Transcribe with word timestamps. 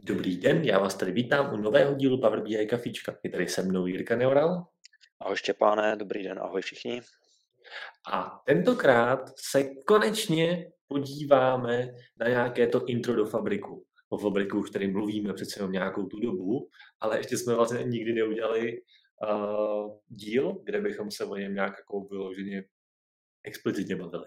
Dobrý 0.00 0.36
den, 0.36 0.64
já 0.64 0.78
vás 0.78 0.94
tady 0.94 1.12
vítám 1.12 1.54
u 1.54 1.56
nového 1.56 1.94
dílu 1.94 2.20
Power 2.20 2.42
BI 2.42 2.66
Kafička. 2.66 3.18
Je 3.22 3.30
tady 3.30 3.48
se 3.48 3.62
mnou 3.62 3.86
Jirka 3.86 4.16
Neural. 4.16 4.66
Ahoj 5.20 5.36
Štěpáne, 5.36 5.96
dobrý 5.96 6.22
den, 6.22 6.38
ahoj 6.38 6.62
všichni. 6.62 7.02
A 8.12 8.42
tentokrát 8.46 9.20
se 9.36 9.64
konečně 9.86 10.70
podíváme 10.88 11.88
na 12.20 12.28
nějaké 12.28 12.66
to 12.66 12.86
intro 12.86 13.14
do 13.14 13.26
fabriku. 13.26 13.84
O 14.08 14.18
fabriku 14.18 14.58
už 14.58 14.70
tady 14.70 14.88
mluvíme 14.88 15.34
přece 15.34 15.58
jenom 15.58 15.72
nějakou 15.72 16.06
tu 16.06 16.20
dobu, 16.20 16.68
ale 17.00 17.18
ještě 17.18 17.36
jsme 17.36 17.54
vlastně 17.54 17.84
nikdy 17.84 18.12
neudělali 18.12 18.72
uh, 18.72 19.98
díl, 20.06 20.62
kde 20.64 20.80
bychom 20.80 21.10
se 21.10 21.24
o 21.24 21.36
něm 21.36 21.54
nějak 21.54 21.74
jako 21.78 22.00
vyloženě 22.00 22.64
explicitně 23.44 23.96
bavili. 23.96 24.26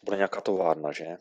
To 0.00 0.04
bude 0.04 0.16
nějaká 0.16 0.40
továrna, 0.40 0.92
že? 0.92 1.16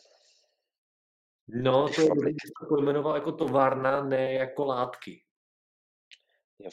No, 1.48 1.90
to 1.96 2.02
je 2.02 2.08
dobrý, 2.08 2.34
to 2.34 2.66
pojmenoval 2.70 3.16
jako 3.16 3.32
továrna, 3.32 4.04
ne 4.04 4.34
jako 4.34 4.66
látky. 4.66 5.24
Jo. 6.60 6.70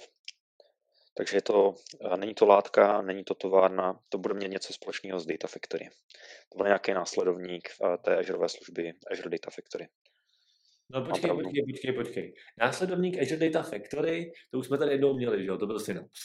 Takže 1.16 1.36
je 1.36 1.42
to, 1.42 1.74
není 2.16 2.34
to 2.34 2.46
látka, 2.46 3.02
není 3.02 3.24
to 3.24 3.34
továrna, 3.34 4.00
to 4.08 4.18
bude 4.18 4.34
mít 4.34 4.48
něco 4.48 4.72
společného 4.72 5.20
s 5.20 5.26
Data 5.26 5.48
Factory. 5.48 5.88
To 6.52 6.58
bude 6.58 6.68
nějaký 6.68 6.92
následovník 6.92 7.68
té 8.04 8.18
Azure 8.18 8.48
služby 8.48 8.92
Azure 9.10 9.30
Data 9.30 9.50
Factory. 9.50 9.88
No 10.90 11.04
počkej, 11.04 11.30
počkej, 11.30 11.64
počkej, 11.66 11.92
počkej. 11.92 12.34
Následovník 12.58 13.18
Azure 13.22 13.48
Data 13.48 13.68
Factory, 13.68 14.32
to 14.50 14.58
už 14.58 14.66
jsme 14.66 14.78
tady 14.78 14.90
jednou 14.92 15.14
měli, 15.14 15.42
že 15.42 15.48
jo, 15.48 15.58
to 15.58 15.66
byl 15.66 15.80
Synapse. 15.80 16.22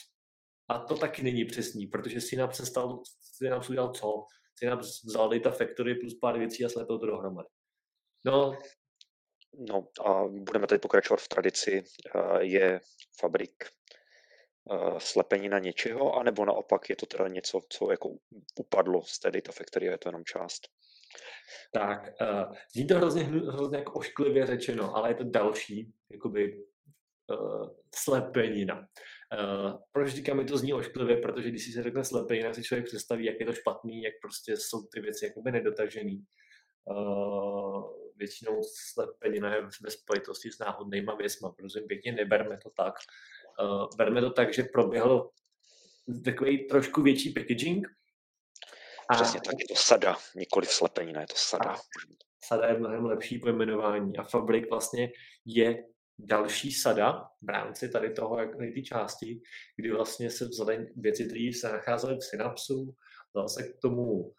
A 0.68 0.80
to 0.80 0.98
taky 0.98 1.24
není 1.24 1.46
přesný, 1.46 1.88
protože 1.88 2.22
Synapse, 2.22 2.66
stal, 2.66 3.02
Synapse 3.20 3.70
udělal 3.70 3.94
co? 3.94 4.26
Synapse 4.56 4.90
vzal 5.06 5.30
Data 5.30 5.52
Factory 5.52 5.96
plus 5.96 6.20
pár 6.20 6.40
věcí 6.40 6.66
a 6.66 6.70
slepil 6.70 7.00
to 7.00 7.06
dohromady. 7.06 7.50
No. 8.26 8.58
No 9.70 9.88
a 10.06 10.24
budeme 10.28 10.68
tady 10.68 10.80
pokračovat 10.80 11.22
v 11.22 11.28
tradici. 11.28 11.84
Je 12.40 12.80
fabrik 13.20 13.66
slepenina 14.98 15.60
něčeho, 15.60 16.16
anebo 16.16 16.46
naopak 16.46 16.90
je 16.90 16.96
to 16.96 17.06
teda 17.06 17.28
něco, 17.28 17.62
co 17.70 17.92
jako 17.92 18.10
upadlo 18.60 19.04
z 19.04 19.20
té 19.20 19.32
Data 19.32 19.52
Factory 19.52 19.86
je 19.86 19.98
to 19.98 20.10
jenom 20.10 20.24
část? 20.26 20.68
Tak, 21.74 22.00
uh, 22.22 22.56
zní 22.76 22.88
to 22.88 22.96
hrozně, 22.96 23.24
hrozně 23.24 23.78
jako 23.78 23.94
ošklivě 23.94 24.46
řečeno, 24.46 24.96
ale 24.96 25.10
je 25.10 25.16
to 25.16 25.24
další, 25.24 25.94
jakoby, 26.12 26.64
uh, 27.40 27.70
slepenina. 27.96 28.88
Uh, 29.40 29.74
proč 29.92 30.10
říkám, 30.10 30.42
že 30.42 30.46
to 30.46 30.58
zní 30.58 30.74
ošklivě, 30.74 31.18
protože 31.18 31.50
když 31.50 31.66
si 31.66 31.72
se 31.72 31.84
řekne 31.84 32.04
slepenina, 32.04 32.54
si 32.54 32.64
člověk 32.64 32.86
představí, 32.86 33.26
jak 33.26 33.40
je 33.40 33.46
to 33.46 33.54
špatný, 33.54 34.04
jak 34.04 34.14
prostě 34.22 34.58
jsou 34.58 34.88
ty 34.94 35.00
věci 35.00 35.26
jakoby 35.26 35.52
nedotažený. 35.52 36.24
Uh, 36.86 38.05
většinou 38.16 38.62
slepenina 38.94 39.56
je 39.56 39.62
ve 39.82 39.92
spojitosti 39.92 40.52
s 40.52 40.60
náhodnýma 40.60 41.16
věcma. 41.16 41.50
Prosím 41.50 41.88
pěkně, 41.88 42.12
neberme 42.12 42.58
to 42.58 42.70
tak. 42.70 42.94
Uh, 43.62 43.88
berme 43.98 44.22
to 44.22 44.30
tak, 44.30 44.54
že 44.54 44.64
proběhl 44.64 45.30
takový 46.26 46.68
trošku 46.68 47.02
větší 47.02 47.34
packaging. 47.34 47.88
A 49.10 49.14
Přesně 49.14 49.42
tak, 49.46 49.56
je 49.60 49.66
to 49.68 49.76
sada, 49.76 50.18
nikoli 50.36 50.66
slepenina, 50.66 51.22
je 51.22 51.28
to 51.28 51.36
sada. 51.36 51.72
A 51.72 51.78
sada 52.46 52.68
je 52.68 52.80
mnohem 52.80 53.06
lepší 53.06 53.40
pojmenování 53.40 54.18
a 54.18 54.24
fabrik 54.24 54.70
vlastně 54.70 55.12
je 55.46 55.84
další 56.20 56.72
sada 56.72 57.24
v 57.42 57.50
rámci 57.50 57.90
tady 57.90 58.14
toho, 58.14 58.40
jak 58.40 58.50
ty 58.74 58.84
části, 58.84 59.42
kdy 59.78 59.92
vlastně 59.92 60.30
se 60.30 60.46
vzaly 60.46 60.88
věci, 60.96 61.26
které 61.26 61.50
se 61.60 61.72
nacházely 61.72 62.18
v 62.18 62.24
synapsu, 62.24 62.96
zase 63.36 63.64
k 63.64 63.80
tomu 63.82 64.34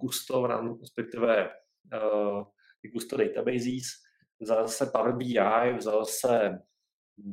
custom, 0.00 0.48
respektive 0.80 1.50
uh, 1.92 2.42
Gusto 2.92 3.16
Databases, 3.16 3.86
vzal 4.40 4.68
se 4.68 4.86
Power 4.86 5.12
BI, 5.12 5.72
vzal 5.78 6.04
se 6.04 6.58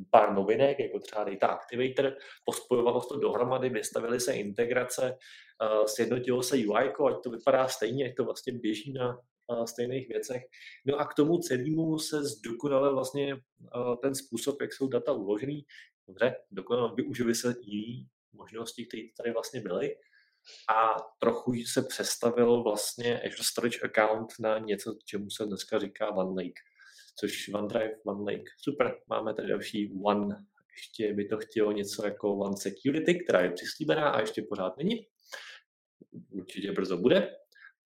pár 0.10 0.34
novinek, 0.34 0.80
jako 0.80 1.00
třeba 1.00 1.23
Data 1.23 1.48
Activator, 1.48 2.18
pospojovalo 2.45 3.02
to 3.02 3.20
dohromady, 3.20 3.70
vystavily 3.70 4.20
se 4.20 4.34
integrace, 4.34 5.17
uh, 5.61 5.86
sjednotilo 5.86 6.44
se 6.44 6.55
UI, 6.55 6.89
ať 7.10 7.23
to 7.23 7.30
vypadá 7.30 7.67
stejně, 7.67 8.05
ať 8.05 8.16
to 8.16 8.26
vlastně 8.26 8.54
běží 8.54 8.94
na 8.94 9.17
uh, 9.48 9.66
stejných 9.66 10.08
věcech. 10.08 10.44
No 10.86 10.98
a 10.98 11.05
k 11.05 11.14
tomu 11.14 11.38
celému 11.38 12.00
se 12.00 12.23
zdokonale 12.23 12.94
vlastně 12.94 13.33
uh, 13.36 13.95
ten 14.02 14.16
způsob, 14.16 14.61
jak 14.61 14.73
jsou 14.73 14.88
data 14.88 15.11
uložený. 15.11 15.66
Dobře, 16.08 16.36
dokonale 16.52 16.92
využili 16.95 17.36
se 17.36 17.56
jiné 17.61 18.06
možnosti, 18.33 18.86
které 18.86 19.04
tady 19.17 19.32
vlastně 19.32 19.61
byly 19.61 19.95
a 20.70 20.95
trochu 21.20 21.54
se 21.54 21.83
přestavil 21.83 22.64
vlastně 22.64 23.21
Azure 23.21 23.43
Storage 23.43 23.80
Account 23.80 24.33
na 24.39 24.59
něco, 24.59 24.95
čemu 25.05 25.30
se 25.30 25.45
dneska 25.45 25.80
říká 25.80 26.11
OneLake, 26.11 26.59
což 27.20 27.49
OneDrive, 27.54 27.95
OneLake. 28.05 28.49
Super, 28.58 28.95
máme 29.08 29.33
tady 29.33 29.48
další 29.48 29.93
One, 30.03 30.45
ještě 30.76 31.14
by 31.14 31.26
to 31.26 31.37
chtělo 31.37 31.71
něco 31.71 32.05
jako 32.05 32.36
One 32.36 32.58
Security, 32.58 33.23
která 33.23 33.42
je 33.42 33.52
přislíbená 33.52 34.09
a 34.09 34.20
ještě 34.20 34.42
pořád 34.49 34.77
není. 34.77 35.08
Určitě 36.30 36.71
brzo 36.71 36.98
bude. 36.98 37.36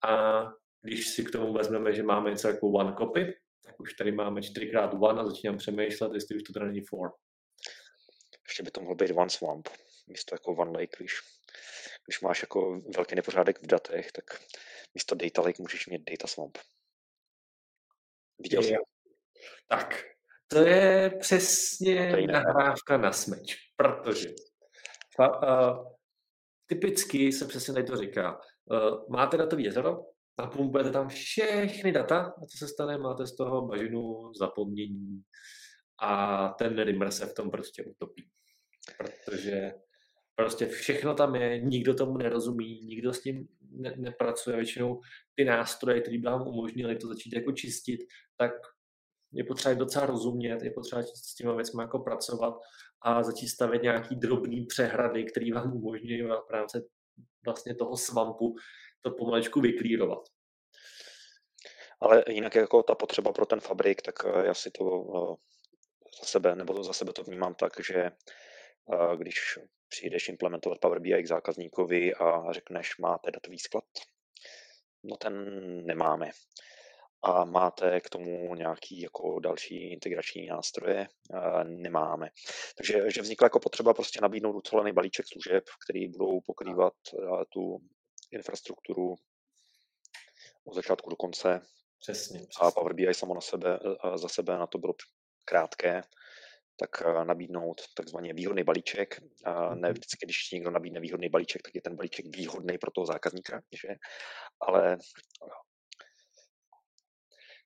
A 0.08 0.44
když 0.82 1.08
si 1.08 1.24
k 1.24 1.32
tomu 1.32 1.54
vezmeme, 1.54 1.94
že 1.94 2.04
máme 2.04 2.30
něco 2.30 2.48
jako 2.48 2.68
One 2.68 2.96
Copy, 2.98 3.34
tak 3.66 3.80
už 3.80 3.94
tady 3.94 4.12
máme 4.12 4.42
4x1 4.42 5.20
a 5.20 5.26
začínám 5.26 5.58
přemýšlet, 5.58 6.14
jestli 6.14 6.36
už 6.36 6.44
to 6.44 6.54
teda 6.54 6.66
není 6.66 6.82
4. 6.82 6.96
Ještě 8.48 8.64
by 8.64 8.72
to 8.72 8.82
mohl 8.82 8.96
být 8.96 9.12
One 9.12 9.30
Swamp, 9.30 9.68
místo 10.08 10.36
jako 10.36 10.52
One 10.52 10.72
Lake, 10.72 10.98
víš 11.00 11.14
když 12.08 12.22
máš 12.22 12.42
jako 12.42 12.82
velký 12.96 13.16
nepořádek 13.16 13.60
v 13.64 13.68
datech, 13.68 14.12
tak 14.12 14.26
místo 14.94 15.16
data 15.16 15.42
lake 15.42 15.62
můžeš 15.62 15.88
mít 15.88 16.10
data 16.12 16.28
swamp. 16.28 16.58
Viděl 18.40 18.64
jsi? 18.64 18.74
Tak, 19.68 20.04
to 20.48 20.60
je 20.60 21.10
přesně 21.20 22.12
to 22.12 22.32
nahrávka 22.32 22.98
na 22.98 23.12
smeč, 23.12 23.56
protože 23.76 24.30
uh, 25.20 25.96
typicky 26.66 27.32
se 27.32 27.46
přesně 27.46 27.74
tady 27.74 27.86
to 27.86 27.98
říká. 27.98 28.40
Uh, 28.66 29.10
máte 29.10 29.38
datový 29.38 29.64
jezero, 29.64 29.98
napumpujete 30.40 30.92
tam 30.92 31.10
všechny 31.10 31.92
data 31.92 32.20
a 32.20 32.46
co 32.46 32.58
se 32.58 32.68
stane, 32.68 32.98
máte 32.98 33.28
z 33.28 33.36
toho 33.36 33.68
bažinu 33.68 34.34
zapomnění 34.34 35.22
a 36.00 36.50
ten 36.50 36.84
rimmer 36.84 37.12
se 37.12 37.26
v 37.26 37.34
tom 37.34 37.52
prostě 37.52 37.84
utopí. 37.84 38.30
Protože 38.98 39.72
Prostě 40.38 40.66
všechno 40.66 41.16
tam 41.16 41.36
je, 41.36 41.62
nikdo 41.62 41.94
tomu 41.94 42.18
nerozumí, 42.18 42.82
nikdo 42.86 43.14
s 43.14 43.22
tím 43.22 43.48
ne- 43.72 43.94
nepracuje. 43.98 44.56
Většinou 44.56 45.02
ty 45.36 45.46
nástroje, 45.46 46.02
které 46.02 46.18
by 46.18 46.24
vám 46.24 46.48
umožnili 46.48 46.96
to 46.96 47.08
začít 47.08 47.34
jako 47.34 47.52
čistit, 47.52 48.00
tak 48.38 48.52
je 49.32 49.44
potřeba 49.44 49.76
docela 49.76 50.06
rozumět, 50.06 50.64
je 50.64 50.72
potřeba 50.72 51.04
s 51.04 51.36
těma 51.36 51.56
věcmi 51.56 51.82
jako 51.82 52.00
pracovat 52.00 52.54
a 53.02 53.24
začít 53.24 53.48
stavět 53.48 53.84
nějaký 53.84 54.16
drobný 54.16 54.66
přehrady, 54.66 55.24
které 55.24 55.54
vám 55.54 55.74
umožňují 55.74 56.22
v 56.22 56.52
rámci 56.52 56.78
vlastně 57.46 57.76
toho 57.76 57.98
svampu 57.98 58.56
to 59.02 59.12
pomalečku 59.12 59.62
vyklírovat. 59.62 60.20
Ale 62.02 62.24
jinak 62.30 62.56
jako 62.56 62.84
ta 62.84 62.96
potřeba 62.96 63.32
pro 63.32 63.46
ten 63.46 63.60
fabrik, 63.60 64.02
tak 64.02 64.16
eh, 64.26 64.48
já 64.48 64.54
si 64.54 64.72
to 64.72 64.86
eh, 64.86 65.36
za 66.22 66.26
sebe, 66.26 66.56
nebo 66.56 66.84
za 66.84 66.94
sebe 66.94 67.14
to 67.14 67.24
vnímám 67.24 67.56
tak, 67.56 67.74
že 67.86 68.12
když 69.16 69.60
přijdeš 69.90 70.30
implementovat 70.30 70.80
Power 70.80 71.00
BI 71.00 71.24
k 71.24 71.28
zákazníkovi 71.28 72.14
a 72.14 72.54
řekneš, 72.54 72.98
máte 72.98 73.32
datový 73.32 73.60
sklad? 73.60 73.84
No 75.04 75.18
ten 75.18 75.36
nemáme. 75.86 76.32
A 77.22 77.46
máte 77.46 78.02
k 78.02 78.10
tomu 78.10 78.56
nějaký 78.56 79.02
jako 79.02 79.40
další 79.40 79.92
integrační 79.92 80.48
nástroje? 80.48 81.08
Nemáme. 81.64 82.30
Takže 82.78 83.12
že 83.12 83.22
vznikla 83.22 83.46
jako 83.46 83.60
potřeba 83.60 83.94
prostě 83.94 84.22
nabídnout 84.22 84.56
ucelený 84.56 84.92
balíček 84.92 85.26
služeb, 85.28 85.64
který 85.84 86.08
budou 86.08 86.42
pokrývat 86.42 86.94
tu 87.54 87.80
infrastrukturu 88.32 89.16
od 90.66 90.76
začátku 90.76 91.10
do 91.10 91.16
konce. 91.16 91.62
Přesně, 92.00 92.40
přesně. 92.40 92.68
A 92.68 92.72
Power 92.72 92.94
BI 92.94 93.14
samo 93.14 93.34
na 93.34 93.42
sebe, 93.42 93.80
za 94.16 94.28
sebe 94.30 94.58
na 94.58 94.68
to 94.68 94.78
bylo 94.78 94.94
krátké 95.46 96.02
tak 96.80 97.02
eh, 97.02 97.26
nabídnout 97.26 97.82
takzvaně 97.96 98.34
výhodný 98.34 98.64
balíček. 98.64 99.22
A 99.46 99.76
ne 99.76 99.88
mhm. 99.88 99.94
vždycky, 99.94 100.26
když 100.26 100.52
někdo 100.52 100.72
nabídne 100.72 101.00
výhodný 101.00 101.30
balíček, 101.30 101.62
tak 101.62 101.76
je 101.76 101.82
ten 101.82 101.96
balíček 101.96 102.26
výhodný 102.36 102.78
pro 102.78 102.92
toho 102.92 103.06
zákazníka, 103.06 103.62
že? 103.84 103.96
Ale 104.62 104.98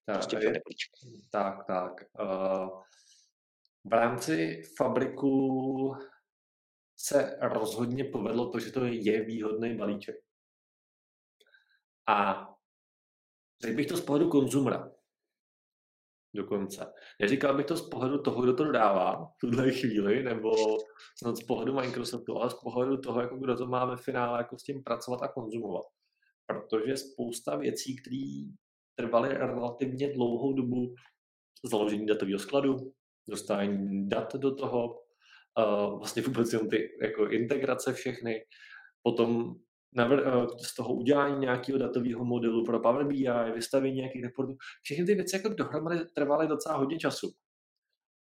tak, 0.06 0.16
prostě 0.16 0.38
výhodný 0.38 0.60
balíček. 0.66 0.92
Tak, 1.31 1.66
tak. 1.68 1.94
Uh, 2.19 2.81
v 3.84 3.94
rámci 3.94 4.62
fabriku 4.78 5.94
se 6.98 7.38
rozhodně 7.42 8.04
povedlo 8.04 8.50
to, 8.50 8.60
že 8.60 8.72
to 8.72 8.86
je 8.86 9.25
výhodný 9.25 9.78
balíček. 9.78 10.16
A 12.07 12.48
řekl 13.62 13.75
bych 13.75 13.88
to 13.88 13.98
z 13.98 14.06
pohledu 14.06 14.30
konzumera 14.30 14.92
dokonce. 16.33 16.86
Neříkal 17.22 17.57
bych 17.57 17.66
to 17.66 17.78
z 17.78 17.89
pohledu 17.89 18.22
toho, 18.22 18.42
kdo 18.42 18.54
to 18.54 18.63
dodává 18.63 19.25
v 19.25 19.38
tuhle 19.42 19.72
chvíli, 19.72 20.24
nebo 20.24 20.51
snad 21.18 21.38
z 21.38 21.44
pohledu 21.44 21.74
Microsoftu, 21.74 22.38
ale 22.38 22.50
z 22.50 22.54
pohledu 22.54 22.98
toho, 22.98 23.22
jako 23.22 23.38
kdo 23.38 23.56
to 23.56 23.68
má 23.68 23.86
ve 23.86 23.98
finále 23.98 24.38
jako 24.38 24.57
s 24.57 24.63
tím 24.63 24.83
pracovat 24.83 25.22
a 25.24 25.28
konzumovat. 25.28 25.86
Protože 26.48 26.98
spousta 26.98 27.56
věcí, 27.56 27.95
které 28.01 28.44
trvaly 28.95 29.30
relativně 29.30 30.13
dlouhou 30.13 30.54
dobu 30.54 30.95
založení 31.66 32.06
datového 32.06 32.39
skladu, 32.39 32.78
dostání 33.30 34.10
dat 34.10 34.36
do 34.36 34.56
toho, 34.56 34.88
uh, 34.88 35.98
vlastně 35.98 36.22
vůbec 36.22 36.54
jenom 36.54 36.69
ty 36.69 36.89
jako 37.01 37.28
integrace 37.28 37.94
všechny, 37.94 38.45
potom 39.04 39.56
navr- 39.98 40.38
uh, 40.38 40.58
z 40.58 40.76
toho 40.76 40.94
udělání 40.94 41.40
nějakého 41.40 41.78
datového 41.78 42.26
modelu 42.26 42.66
pro 42.66 42.80
Power 42.80 43.08
BI, 43.08 43.52
vystavení 43.54 43.96
nějakých 43.96 44.24
reportů, 44.24 44.58
všechny 44.82 45.06
ty 45.06 45.16
věci 45.16 45.36
jako 45.36 45.50
dohromady 45.50 46.06
trvaly 46.06 46.48
docela 46.48 46.78
hodně 46.78 47.00
času. 47.00 47.32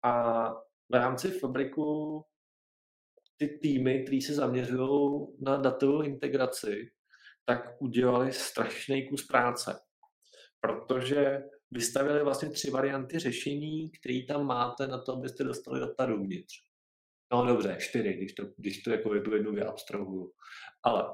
A 0.05 0.45
v 0.93 0.95
rámci 0.95 1.31
fabriku 1.31 2.23
ty 3.37 3.59
týmy, 3.63 4.03
které 4.03 4.19
se 4.21 4.35
zaměřují 4.35 5.27
na 5.41 5.57
datovou 5.57 6.03
integraci, 6.03 6.91
tak 7.45 7.77
udělali 7.81 8.33
strašný 8.33 9.09
kus 9.09 9.27
práce. 9.27 9.81
Protože 10.61 11.39
vystavili 11.71 12.25
vlastně 12.25 12.51
tři 12.51 12.71
varianty 12.71 13.19
řešení, 13.19 13.91
které 13.91 14.21
tam 14.29 14.47
máte 14.47 14.87
na 14.87 15.03
to, 15.03 15.13
abyste 15.13 15.45
dostali 15.45 15.81
data 15.81 16.07
dovnitř. 16.07 16.55
No 17.33 17.47
dobře, 17.47 17.77
čtyři, 17.81 18.13
když 18.13 18.33
to, 18.33 18.43
když 18.57 18.83
to 18.83 18.91
jako 18.91 19.15
jednu 19.15 19.35
jednu 19.35 19.53
vyabstrahuju. 19.53 20.33
Ale 20.83 21.05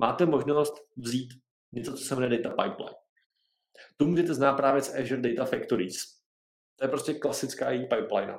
máte 0.00 0.26
možnost 0.26 0.74
vzít 0.96 1.28
něco, 1.72 1.92
co 1.92 2.04
se 2.04 2.14
jmenuje 2.14 2.42
Data 2.42 2.62
Pipeline. 2.62 2.96
Tu 3.96 4.06
můžete 4.06 4.34
znát 4.34 4.52
právě 4.54 4.82
z 4.82 4.94
Azure 4.94 5.20
Data 5.22 5.44
Factories. 5.44 5.94
To 6.76 6.84
je 6.84 6.88
prostě 6.88 7.14
klasická 7.14 7.70
její 7.70 7.88
pipeline. 7.88 8.38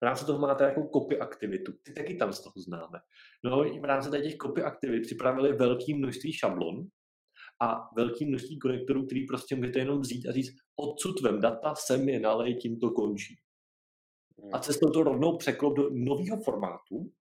V 0.00 0.02
rámci 0.02 0.26
toho 0.26 0.38
máte 0.38 0.64
jako 0.64 0.88
copy 0.94 1.18
aktivitu. 1.18 1.72
Ty 1.82 1.92
taky 1.92 2.14
tam 2.14 2.32
z 2.32 2.42
toho 2.42 2.52
známe. 2.56 2.98
No 3.44 3.64
v 3.80 3.84
rámci 3.84 4.22
těch 4.22 4.36
copy 4.36 4.62
aktivit 4.62 5.00
připravili 5.00 5.52
velké 5.52 5.94
množství 5.94 6.32
šablon 6.32 6.86
a 7.62 7.88
velké 7.96 8.26
množství 8.26 8.58
konektorů, 8.58 9.06
který 9.06 9.26
prostě 9.26 9.56
můžete 9.56 9.78
jenom 9.78 10.00
vzít 10.00 10.28
a 10.28 10.32
říct, 10.32 10.56
odsud 10.76 11.20
vem 11.20 11.40
data, 11.40 11.74
sem 11.74 12.08
je 12.08 12.20
nalej, 12.20 12.54
tím 12.54 12.80
to 12.80 12.90
končí. 12.90 13.34
A 14.52 14.56
hmm. 14.56 14.62
cestou 14.62 14.90
to 14.90 15.02
rovnou 15.02 15.36
překlop 15.36 15.76
do 15.76 15.90
nového 15.90 16.42
formátu, 16.44 17.12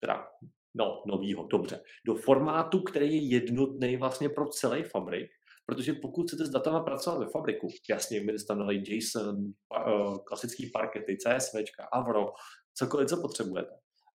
teda, 0.00 0.26
no, 0.74 1.02
novýho, 1.06 1.46
dobře, 1.46 1.80
do 2.06 2.14
formátu, 2.14 2.82
který 2.82 3.14
je 3.14 3.28
jednotný 3.28 3.96
vlastně 3.96 4.28
pro 4.28 4.46
celý 4.48 4.82
fabrik, 4.82 5.30
protože 5.66 5.92
pokud 5.92 6.26
chcete 6.26 6.46
s 6.46 6.50
datama 6.50 6.80
pracovat 6.80 7.18
ve 7.18 7.30
fabriku, 7.30 7.68
jasně, 7.90 8.20
my 8.20 8.32
tam 8.48 8.58
dali 8.58 8.82
JSON, 8.86 9.36
uh, 9.36 10.18
klasický 10.24 10.70
parkety, 10.70 11.16
CSV, 11.16 11.54
Avro, 11.92 12.26
cokoliv, 12.74 13.08
co 13.08 13.20
potřebujete. 13.20 13.70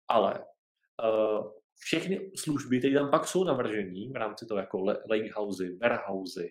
Ale 0.07 0.39
uh, 0.39 1.51
všechny 1.79 2.31
služby, 2.35 2.79
které 2.79 2.93
tam 2.93 3.11
pak 3.11 3.27
jsou 3.27 3.43
navržení 3.43 4.09
v 4.09 4.15
rámci 4.15 4.45
toho 4.45 4.59
jako 4.59 4.83
lakehousey, 5.09 5.77
warehousey, 5.81 6.49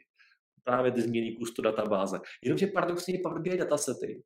právě 0.65 0.93
ty 0.93 1.03
změny 1.03 1.37
kusto 1.37 1.63
databáze. 1.63 2.21
Jenomže 2.45 2.67
paradoxně 2.67 3.19
Power 3.23 3.43
BI 3.43 3.57
datasety 3.57 4.23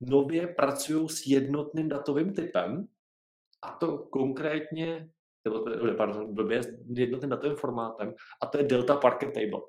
nově 0.00 0.46
pracují 0.46 1.08
s 1.08 1.26
jednotným 1.26 1.88
datovým 1.88 2.34
typem, 2.34 2.88
a 3.62 3.72
to 3.72 3.98
konkrétně, 3.98 5.10
nebo 5.44 5.58
to, 5.60 5.94
pardon, 5.96 6.34
blbě, 6.34 6.60
jednotným 6.94 7.30
datovým 7.30 7.56
formátem, 7.56 8.14
a 8.42 8.46
to 8.46 8.58
je 8.58 8.64
Delta 8.64 8.96
Parquet 8.96 9.34
Table. 9.34 9.60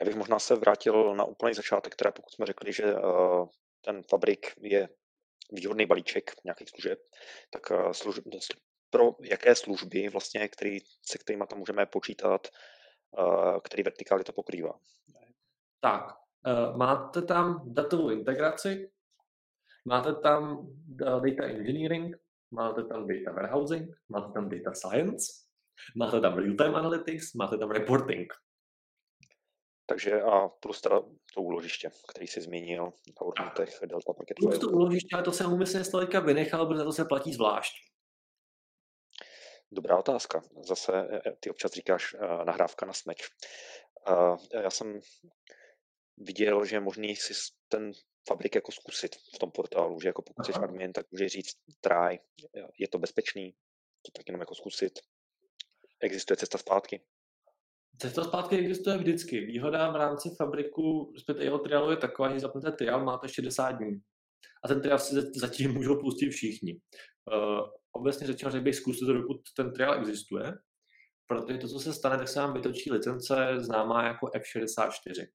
Já 0.00 0.06
bych 0.06 0.16
možná 0.16 0.38
se 0.38 0.54
vrátil 0.54 1.14
na 1.16 1.24
úplný 1.24 1.54
začátek, 1.54 1.96
teda 1.96 2.12
pokud 2.12 2.32
jsme 2.32 2.46
řekli, 2.46 2.72
že 2.72 2.94
uh, 2.94 3.48
ten 3.84 4.02
fabrik 4.02 4.46
je 4.60 4.88
výhodný 5.52 5.86
balíček 5.86 6.30
nějakých 6.44 6.68
služeb, 6.68 6.98
tak 7.50 7.70
uh, 7.70 7.92
služeb, 7.92 8.24
pro 8.90 9.02
jaké 9.22 9.54
služby 9.54 10.08
vlastně, 10.08 10.48
který, 10.48 10.78
se 10.80 11.18
kterými 11.18 11.44
tam 11.46 11.58
můžeme 11.58 11.86
počítat, 11.86 12.48
uh, 13.18 13.58
který 13.60 13.82
vertikály 13.82 14.24
to 14.24 14.32
pokrývá? 14.32 14.78
Tak, 15.80 16.04
máte 16.76 17.22
tam 17.22 17.62
datovou 17.64 18.10
integraci, 18.10 18.90
máte 19.84 20.14
tam 20.14 20.68
data 20.96 21.44
engineering, 21.44 22.16
máte 22.54 22.84
tam 22.84 23.06
data 23.06 23.32
warehousing, 23.32 23.88
máte 24.08 24.32
tam 24.32 24.48
data 24.48 24.72
science, 24.74 25.32
máte 25.96 26.20
tam 26.20 26.34
real-time 26.34 26.74
analytics, 26.74 27.34
máte 27.34 27.58
tam 27.58 27.70
reporting. 27.70 28.32
Takže 29.86 30.22
a 30.22 30.48
plus 30.48 30.80
teda 30.80 31.00
to 31.34 31.42
úložiště, 31.42 31.90
který 32.10 32.26
jsi 32.26 32.40
zmínil 32.40 32.84
na 32.84 33.26
určitých 33.26 33.80
delta 33.88 34.12
paketů. 34.12 34.46
Plus 34.46 34.58
to 34.58 34.68
úložiště, 34.68 35.08
ale 35.14 35.22
to 35.22 35.32
jsem 35.32 35.52
umyslně 35.52 35.84
z 35.84 35.90
tolika 35.90 36.20
vynechal, 36.20 36.66
protože 36.66 36.84
to 36.84 36.92
se 36.92 37.04
platí 37.04 37.32
zvlášť. 37.32 37.72
Dobrá 39.72 39.98
otázka. 39.98 40.42
Zase 40.68 40.92
e, 40.92 41.16
e, 41.16 41.36
ty 41.40 41.50
občas 41.50 41.72
říkáš 41.72 42.14
uh, 42.14 42.44
nahrávka 42.44 42.86
na 42.86 42.92
smeč. 42.92 43.28
Uh, 44.10 44.36
já 44.62 44.70
jsem 44.70 45.00
viděl, 46.16 46.64
že 46.64 46.76
je 46.76 46.80
možný 46.80 47.16
si 47.16 47.34
ten 47.68 47.92
fabrik 48.28 48.54
jako 48.54 48.72
zkusit 48.72 49.16
v 49.34 49.38
tom 49.38 49.50
portálu, 49.50 50.00
že 50.00 50.08
jako 50.08 50.22
pokud 50.22 50.46
jsi 50.46 50.52
admin, 50.52 50.92
tak 50.92 51.06
může 51.12 51.28
říct 51.28 51.56
try, 51.80 52.20
je 52.78 52.88
to 52.88 52.98
bezpečný, 52.98 53.54
to 54.02 54.10
tak 54.12 54.28
jenom 54.28 54.40
jako 54.40 54.54
zkusit. 54.54 54.92
Existuje 56.00 56.36
cesta 56.36 56.58
zpátky? 56.58 57.00
Cesta 57.98 58.24
zpátky 58.24 58.56
existuje 58.56 58.98
vždycky. 58.98 59.40
Výhoda 59.40 59.90
v 59.90 59.96
rámci 59.96 60.30
fabriku, 60.38 61.12
respektive 61.14 61.44
jeho 61.44 61.58
trialu 61.58 61.90
je 61.90 61.96
taková, 61.96 62.32
že 62.32 62.40
zapnete 62.40 62.72
trial, 62.72 63.04
máte 63.04 63.28
60 63.28 63.72
dní. 63.72 64.00
A 64.64 64.68
ten 64.68 64.80
trial 64.80 64.98
si 64.98 65.14
zatím 65.36 65.72
můžou 65.72 66.00
pustit 66.00 66.30
všichni. 66.30 66.80
Uh, 67.34 67.68
obecně 67.92 68.26
řečeno, 68.26 68.50
že 68.50 68.60
bych 68.60 68.74
zkusil, 68.74 69.14
dokud 69.14 69.36
ten 69.56 69.72
trial 69.72 69.94
existuje, 69.94 70.52
protože 71.26 71.58
to, 71.58 71.68
co 71.68 71.80
se 71.80 71.92
stane, 71.92 72.18
tak 72.18 72.28
se 72.28 72.40
vám 72.40 72.54
vytočí 72.54 72.92
licence 72.92 73.48
známá 73.56 74.06
jako 74.06 74.26
F64 74.26 75.26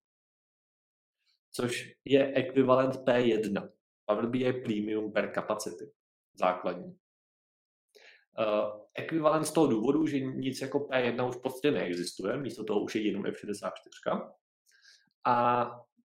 což 1.52 1.94
je 2.06 2.34
ekvivalent 2.34 2.96
P1. 2.96 3.70
Power 4.06 4.28
BI 4.28 4.54
Premium 4.54 5.12
per 5.12 5.32
Capacity, 5.36 5.92
základní. 6.40 6.86
Uh, 8.40 8.82
ekvivalent 8.94 9.46
z 9.46 9.52
toho 9.52 9.68
důvodu, 9.68 10.08
že 10.08 10.20
nic 10.20 10.62
jako 10.62 10.80
P1 10.80 11.30
už 11.30 11.36
v 11.36 11.42
podstatě 11.42 11.72
neexistuje, 11.72 12.38
místo 12.38 12.64
toho 12.64 12.84
už 12.84 12.96
je 12.96 13.08
jenom 13.08 13.24
F64. 13.24 14.32
A 15.26 15.66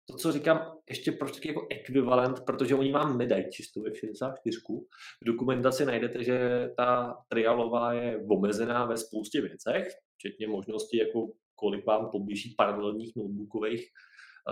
to, 0.05 0.17
co 0.17 0.31
říkám, 0.31 0.77
ještě 0.89 1.11
proč 1.11 1.31
taky 1.31 1.47
jako 1.47 1.67
ekvivalent, 1.71 2.39
protože 2.45 2.75
oni 2.75 2.91
vám 2.91 3.17
nedají 3.17 3.45
čistou 3.51 3.81
F64. 3.81 4.85
V 5.21 5.25
dokumentaci 5.25 5.85
najdete, 5.85 6.23
že 6.23 6.69
ta 6.77 7.17
trialová 7.27 7.93
je 7.93 8.25
omezená 8.29 8.85
ve 8.85 8.97
spoustě 8.97 9.41
věcech, 9.41 9.87
včetně 10.17 10.47
možnosti, 10.47 10.97
jako 10.97 11.31
kolik 11.55 11.85
vám 11.85 12.09
poběží 12.11 12.55
paralelních 12.57 13.15
notebookových 13.15 13.87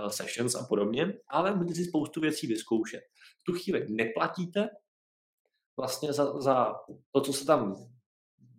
sessions 0.09 0.56
a 0.56 0.65
podobně, 0.69 1.13
ale 1.27 1.56
můžete 1.56 1.75
si 1.75 1.86
spoustu 1.86 2.21
věcí 2.21 2.47
vyzkoušet. 2.47 3.02
V 3.40 3.44
tu 3.44 3.54
chvíli 3.54 3.85
neplatíte 3.90 4.69
vlastně 5.78 6.13
za, 6.13 6.42
za 6.42 6.73
to, 7.11 7.21
co 7.21 7.33
se 7.33 7.45
tam 7.45 7.75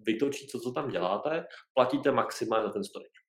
vytočí, 0.07 0.47
to, 0.47 0.61
co 0.61 0.73
tam 0.73 0.91
děláte, 0.91 1.47
platíte 1.75 2.13
maximálně 2.13 2.67
za 2.67 2.73
ten 2.73 2.85
storage. 2.85 3.21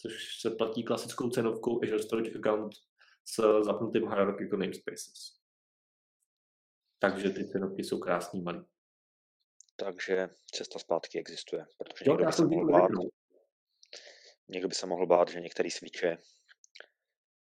Což 0.00 0.40
se 0.40 0.50
platí 0.50 0.84
klasickou 0.84 1.30
cenovkou 1.30 1.82
Azure 1.82 2.02
Storage 2.02 2.38
Account 2.38 2.72
s 3.24 3.62
zapnutým 3.64 4.08
hierarchical 4.08 4.58
namespaces. 4.58 5.36
Takže 6.98 7.30
ty 7.30 7.48
cenovky 7.48 7.84
jsou 7.84 7.98
krásný 7.98 8.42
malý. 8.42 8.64
Takže 9.76 10.28
cesta 10.54 10.78
zpátky 10.78 11.18
existuje, 11.18 11.66
protože 11.78 12.10
jo, 12.10 12.12
někdo, 12.12 12.26
by 12.26 12.32
se 12.32 12.46
mohl 12.46 12.72
bát, 12.72 12.90
někdo 14.48 14.68
by 14.68 14.74
se 14.74 14.86
mohl 14.86 15.06
bát, 15.06 15.28
že 15.28 15.40
některý 15.40 15.70
switche 15.70 16.18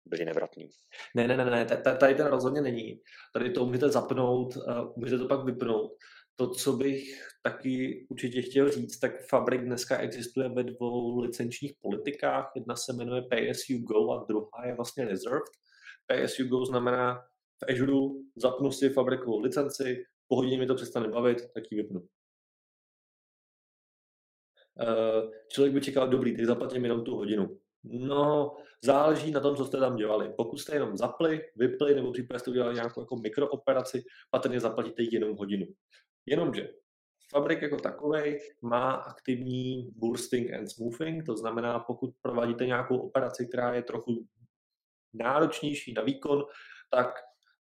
byli 0.07 0.25
nevratný. 0.25 0.71
Ne, 1.17 1.29
ne, 1.29 1.37
ne, 1.37 1.45
ne, 1.45 1.67
tady 2.01 2.15
ten 2.15 2.27
rozhodně 2.27 2.61
není. 2.61 3.01
Tady 3.35 3.51
to 3.51 3.67
můžete 3.67 3.89
zapnout, 3.89 4.55
můžete 4.97 5.19
to 5.19 5.29
pak 5.29 5.45
vypnout. 5.45 5.91
To, 6.37 6.51
co 6.51 6.73
bych 6.73 7.03
taky 7.43 8.07
určitě 8.11 8.43
chtěl 8.43 8.71
říct, 8.71 8.99
tak 8.99 9.13
Fabrik 9.29 9.65
dneska 9.65 9.99
existuje 9.99 10.49
ve 10.49 10.65
dvou 10.65 11.21
licenčních 11.21 11.73
politikách. 11.81 12.53
Jedna 12.57 12.77
se 12.77 12.93
jmenuje 12.93 13.23
PSU 13.23 13.79
Go 13.79 14.13
a 14.13 14.25
druhá 14.29 14.67
je 14.67 14.75
vlastně 14.75 15.05
Reserved. 15.05 15.43
PSU 16.07 16.49
Go 16.49 16.65
znamená 16.65 17.15
v 17.63 17.73
Azure 17.73 17.93
zapnu 18.37 18.73
si 18.73 18.91
fabrikovou 18.91 19.41
licenci, 19.41 20.05
po 20.29 20.37
hodině 20.37 20.59
mi 20.59 20.67
to 20.67 20.75
přestane 20.75 21.09
bavit, 21.09 21.39
tak 21.55 21.65
ji 21.71 21.83
vypnu. 21.83 22.01
Eh, 24.81 25.23
člověk 25.49 25.75
by 25.75 25.81
čekal, 25.81 26.09
dobrý, 26.09 26.37
teď 26.37 26.45
zaplatím 26.45 26.85
jenom 26.85 27.05
tu 27.05 27.17
hodinu. 27.17 27.59
No, 27.85 28.57
záleží 28.85 29.31
na 29.31 29.41
tom, 29.41 29.57
co 29.57 29.65
jste 29.65 29.81
tam 29.81 29.97
dělali. 29.97 30.33
Pokud 30.37 30.59
jste 30.59 30.75
jenom 30.75 30.97
zapli, 30.97 31.41
vypli, 31.57 31.95
nebo 31.95 32.13
případně 32.13 32.39
jste 32.39 32.51
udělali 32.51 32.75
nějakou 32.75 33.01
jako 33.01 33.17
mikrooperaci, 33.17 34.03
patrně 34.31 34.61
zaplatíte 34.61 35.03
jenom 35.03 35.37
hodinu. 35.37 35.67
Jenomže 36.27 36.69
Fabrik 37.33 37.63
jako 37.63 37.77
takový 37.77 38.39
má 38.63 38.93
aktivní 38.93 39.91
bursting 39.97 40.53
and 40.53 40.69
smoothing, 40.69 41.27
to 41.27 41.37
znamená, 41.37 41.79
pokud 41.79 42.11
provádíte 42.23 42.67
nějakou 42.67 42.99
operaci, 42.99 43.47
která 43.47 43.75
je 43.75 43.83
trochu 43.83 44.27
náročnější 45.15 45.93
na 45.93 46.03
výkon, 46.03 46.45
tak 46.91 47.15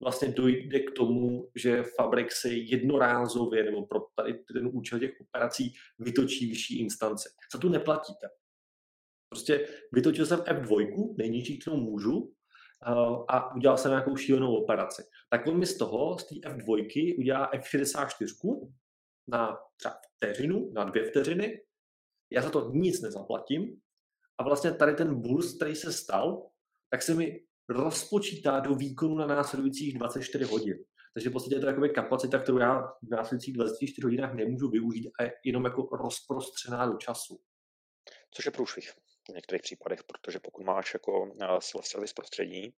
vlastně 0.00 0.28
dojde 0.28 0.80
k 0.80 0.90
tomu, 0.90 1.50
že 1.54 1.82
Fabrik 1.82 2.32
si 2.32 2.64
jednorázově 2.68 3.64
nebo 3.64 3.86
pro 3.86 4.00
tady 4.14 4.34
ten 4.34 4.70
účel 4.72 4.98
těch 4.98 5.20
operací 5.20 5.72
vytočí 5.98 6.48
vyšší 6.48 6.80
instance. 6.80 7.28
Za 7.54 7.58
tu 7.58 7.68
neplatíte. 7.68 8.28
Prostě 9.28 9.68
vytočil 9.92 10.26
jsem 10.26 10.38
F2, 10.38 11.14
nejnižší, 11.18 11.58
kterou 11.58 11.76
můžu, 11.76 12.34
a 13.28 13.54
udělal 13.54 13.78
jsem 13.78 13.90
nějakou 13.90 14.16
šílenou 14.16 14.56
operaci. 14.56 15.02
Tak 15.30 15.46
on 15.46 15.58
mi 15.58 15.66
z 15.66 15.78
toho, 15.78 16.18
z 16.18 16.26
té 16.26 16.34
F2, 16.34 17.14
udělá 17.18 17.50
F64 17.52 18.72
na 19.28 19.58
třeba 19.76 19.94
vteřinu, 20.16 20.72
na 20.72 20.84
dvě 20.84 21.10
vteřiny. 21.10 21.60
Já 22.32 22.42
za 22.42 22.50
to 22.50 22.70
nic 22.74 23.00
nezaplatím. 23.00 23.80
A 24.38 24.44
vlastně 24.44 24.72
tady 24.72 24.94
ten 24.94 25.20
burst, 25.20 25.56
který 25.56 25.74
se 25.74 25.92
stal, 25.92 26.50
tak 26.90 27.02
se 27.02 27.14
mi 27.14 27.44
rozpočítá 27.68 28.60
do 28.60 28.74
výkonu 28.74 29.14
na 29.14 29.26
následujících 29.26 29.98
24 29.98 30.44
hodin. 30.44 30.76
Takže 31.14 31.30
v 31.30 31.32
podstatě 31.32 31.56
je 31.56 31.60
to 31.60 31.66
jakoby 31.66 31.88
kapacita, 31.88 32.38
kterou 32.38 32.58
já 32.58 32.82
v 32.82 33.10
následujících 33.10 33.54
24 33.54 34.04
hodinách 34.04 34.34
nemůžu 34.34 34.70
využít 34.70 35.10
a 35.18 35.22
je 35.22 35.32
jenom 35.44 35.64
jako 35.64 35.88
rozprostřená 35.96 36.86
do 36.86 36.96
času. 36.96 37.38
Což 38.34 38.46
je 38.46 38.52
průšvih 38.52 38.90
v 39.28 39.34
některých 39.34 39.62
případech, 39.62 40.04
protože 40.04 40.40
pokud 40.40 40.64
máš 40.64 40.94
jako 40.94 41.32
eh, 41.40 41.46
self-service 41.60 42.14
prostředí, 42.16 42.74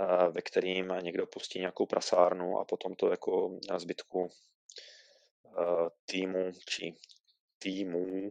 eh, 0.00 0.30
ve 0.30 0.42
kterým 0.42 0.94
někdo 1.00 1.26
pustí 1.26 1.58
nějakou 1.58 1.86
prasárnu 1.86 2.58
a 2.58 2.64
potom 2.64 2.94
to 2.94 3.10
jako 3.10 3.58
zbytku 3.78 4.28
eh, 5.46 5.88
týmu 6.04 6.52
či 6.68 6.94
týmů 7.58 8.30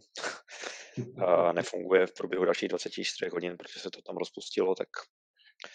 nefunguje 1.54 2.08
v 2.08 2.14
průběhu 2.14 2.46
dalších 2.46 2.70
24 2.70 3.30
hodin, 3.30 3.58
protože 3.58 3.80
se 3.80 3.92
to 3.92 4.02
tam 4.02 4.18
rozpustilo, 4.18 4.76
tak 4.76 4.90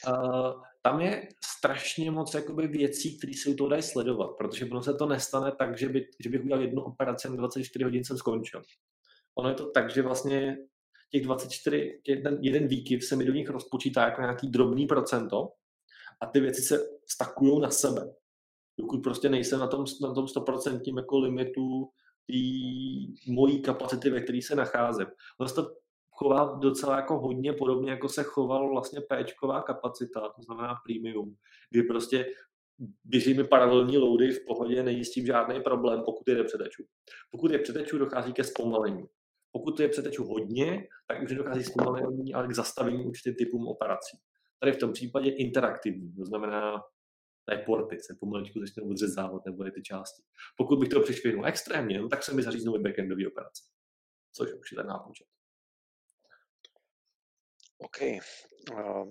Uh, 0.09 0.63
tam 0.83 1.01
je 1.01 1.29
strašně 1.45 2.11
moc 2.11 2.35
jakoby, 2.35 2.67
věcí, 2.67 3.19
které 3.19 3.33
se 3.35 3.51
u 3.51 3.55
toho 3.55 3.69
dají 3.69 3.83
sledovat, 3.83 4.31
protože 4.39 4.65
ono 4.65 4.83
se 4.83 4.95
to 4.95 5.07
nestane 5.07 5.53
tak, 5.53 5.79
že, 5.79 5.89
by, 5.89 6.09
že 6.21 6.31
bych 6.31 6.45
udělal 6.45 6.63
jednu 6.63 6.83
operaci 6.83 7.29
a 7.29 7.31
24 7.31 7.85
hodin 7.85 8.05
jsem 8.05 8.17
skončil. 8.17 8.63
Ono 9.35 9.49
je 9.49 9.55
to 9.55 9.71
tak, 9.71 9.91
že 9.91 10.03
vlastně 10.03 10.57
těch 11.13 11.23
24, 11.23 12.01
jeden, 12.07 12.39
jeden 12.41 12.67
výkyv 12.67 13.05
se 13.05 13.17
mi 13.17 13.25
do 13.25 13.33
nich 13.33 13.51
rozpočítá 13.51 14.05
jako 14.05 14.21
nějaký 14.21 14.51
drobný 14.51 14.87
procento 14.87 15.49
a 16.23 16.27
ty 16.27 16.41
věci 16.41 16.63
se 16.63 16.79
stakují 17.09 17.61
na 17.61 17.71
sebe. 17.71 18.15
Dokud 18.79 19.03
prostě 19.03 19.29
nejsem 19.29 19.61
na 19.61 19.67
tom, 19.67 19.85
na 20.03 20.15
tom 20.15 20.25
100% 20.25 20.97
jako 20.97 21.19
limitu 21.19 21.89
té 22.27 22.39
mojí 23.33 23.63
kapacity, 23.63 24.11
ve 24.11 24.21
které 24.21 24.43
se 24.43 24.55
nacházím. 24.55 25.07
To 25.55 25.71
chová 26.11 26.59
docela 26.63 26.97
jako 26.97 27.19
hodně 27.19 27.53
podobně, 27.53 27.91
jako 27.91 28.09
se 28.09 28.23
choval 28.23 28.71
vlastně 28.71 29.01
péčková 29.01 29.63
kapacita, 29.63 30.21
to 30.21 30.43
znamená 30.43 30.75
premium, 30.87 31.37
kdy 31.71 31.83
prostě 31.83 32.27
běží 33.05 33.35
mi 33.35 33.45
paralelní 33.45 33.99
loady 33.99 34.31
v 34.31 34.45
pohodě, 34.47 34.83
není 34.83 35.05
s 35.05 35.11
tím 35.11 35.27
žádný 35.27 35.61
problém, 35.61 36.03
pokud 36.05 36.29
je 36.29 36.45
přetečů. 36.45 36.85
Pokud 37.31 37.51
je 37.51 37.59
přetečů, 37.59 37.99
dochází 37.99 38.33
ke 38.33 38.45
zpomalení. 38.45 39.05
Pokud 39.53 39.81
je 39.81 39.89
přetečů 39.89 40.25
hodně, 40.25 40.89
tak 41.09 41.23
už 41.23 41.31
nedochází 41.31 41.65
zpomalení, 41.65 42.35
ale 42.35 42.49
k 42.49 42.55
zastavení 42.55 43.05
určitým 43.05 43.35
typům 43.35 43.69
operací. 43.69 44.19
Tady 44.61 44.73
v 44.73 44.79
tom 44.79 44.93
případě 44.93 45.31
interaktivní, 45.31 46.15
to 46.15 46.25
znamená 46.25 46.83
té 47.51 47.59
porty 47.59 47.97
se 48.01 48.17
pomaličku 48.21 48.61
začnou 48.61 48.91
odřezávat 48.91 49.43
nebo 49.47 49.65
ty 49.65 49.83
části. 49.83 50.23
Pokud 50.57 50.79
bych 50.79 50.89
to 50.89 51.01
přišvihnul 51.01 51.47
extrémně, 51.47 52.01
no, 52.01 52.09
tak 52.09 52.23
se 52.23 52.35
mi 52.35 52.43
zaříznou 52.43 52.77
i 52.77 52.79
backendové 52.79 53.27
operace, 53.27 53.63
což 54.33 54.49
je 54.51 54.77
ten 54.77 54.87
nápočet. 54.87 55.27
OK. 57.79 58.01
Uh, 58.73 59.11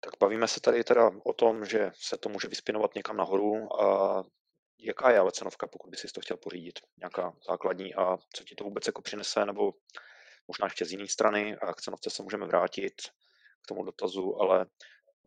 tak 0.00 0.14
bavíme 0.20 0.48
se 0.48 0.60
tady 0.60 0.84
teda 0.84 1.10
o 1.24 1.32
tom, 1.32 1.64
že 1.64 1.90
se 1.94 2.16
to 2.18 2.28
může 2.28 2.48
vyspinovat 2.48 2.94
někam 2.94 3.16
nahoru. 3.16 3.82
A 3.82 4.22
jaká 4.78 5.10
je 5.10 5.18
ale 5.18 5.32
cenovka, 5.32 5.66
pokud 5.66 5.90
by 5.90 5.96
si 5.96 6.06
to 6.06 6.20
chtěl 6.20 6.36
pořídit? 6.36 6.78
Nějaká 6.98 7.36
základní 7.48 7.94
a 7.94 8.16
co 8.34 8.44
ti 8.44 8.54
to 8.54 8.64
vůbec 8.64 8.86
jako 8.86 9.02
přinese, 9.02 9.46
nebo 9.46 9.72
možná 10.48 10.66
ještě 10.66 10.84
z 10.84 10.92
jiné 10.92 11.08
strany 11.08 11.56
a 11.56 11.72
k 11.72 11.80
cenovce 11.80 12.10
se 12.10 12.22
můžeme 12.22 12.46
vrátit 12.46 12.94
k 13.62 13.66
tomu 13.68 13.84
dotazu, 13.84 14.40
ale 14.40 14.66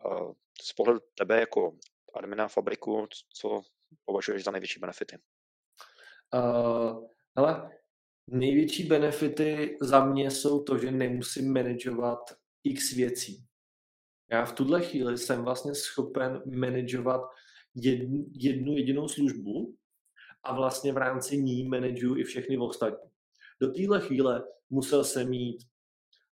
uh, 0.06 0.34
z 0.62 0.74
pohledu 0.74 1.00
tebe 1.16 1.40
jako 1.40 1.78
admina 2.14 2.48
fabriku, 2.48 3.08
co 3.34 3.62
považuješ 4.06 4.44
za 4.44 4.52
největší 4.52 4.80
benefity? 4.80 5.18
Uh, 6.34 7.08
hele, 7.38 7.72
Největší 8.30 8.84
benefity 8.84 9.78
za 9.82 10.06
mě 10.06 10.32
jsou 10.32 10.64
to, 10.64 10.78
že 10.78 10.92
nemusím 10.92 11.54
manažovat 11.54 12.20
x 12.64 12.92
věcí. 12.92 13.46
Já 14.32 14.46
v 14.46 14.54
tuhle 14.54 14.82
chvíli 14.82 15.18
jsem 15.18 15.44
vlastně 15.44 15.76
schopen 15.76 16.42
manažovat 16.46 17.22
jednu, 17.78 18.26
jednu 18.34 18.78
jedinou 18.78 19.08
službu 19.08 19.76
a 20.44 20.56
vlastně 20.56 20.94
v 20.94 20.98
rámci 20.98 21.38
ní 21.38 21.68
manažuji 21.68 22.16
i 22.16 22.24
všechny 22.24 22.58
ostatní. 22.58 23.10
Do 23.62 23.72
téhle 23.72 24.02
chvíle 24.02 24.44
musel 24.70 25.04
jsem 25.04 25.30
mít 25.30 25.58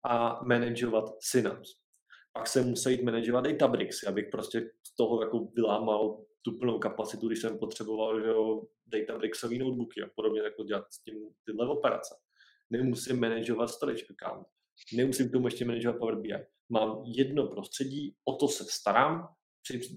a 0.04 0.44
manažovat 0.44 1.04
Synapse. 1.20 1.72
Pak 2.32 2.46
jsem 2.46 2.68
musel 2.68 2.92
jít 2.92 3.02
manažovat 3.02 3.44
Databricks, 3.44 4.04
abych 4.04 4.28
prostě 4.32 4.70
z 4.86 4.96
toho 4.96 5.22
jako 5.22 5.48
vylámal 5.54 6.24
tu 6.42 6.58
plnou 6.58 6.78
kapacitu, 6.78 7.26
když 7.26 7.40
jsem 7.40 7.58
potřeboval 7.58 8.20
že 8.20 8.26
jo, 8.28 8.62
Databricksový 8.86 9.58
notebooky 9.58 10.02
a 10.02 10.06
podobně, 10.16 10.40
jako 10.40 10.64
dělat 10.64 10.84
s 10.92 11.02
tím 11.02 11.14
tyhle 11.46 11.68
operace. 11.68 12.14
Nemusím 12.70 13.20
manažovat 13.20 13.66
storage 13.66 14.04
account. 14.10 14.46
Nemusím 14.96 15.28
k 15.28 15.32
tomu 15.32 15.46
ještě 15.46 15.64
manažovat 15.64 15.98
Power 15.98 16.16
BI. 16.16 16.32
Mám 16.68 17.02
jedno 17.04 17.46
prostředí, 17.46 18.16
o 18.24 18.36
to 18.36 18.48
se 18.48 18.64
starám, 18.68 19.28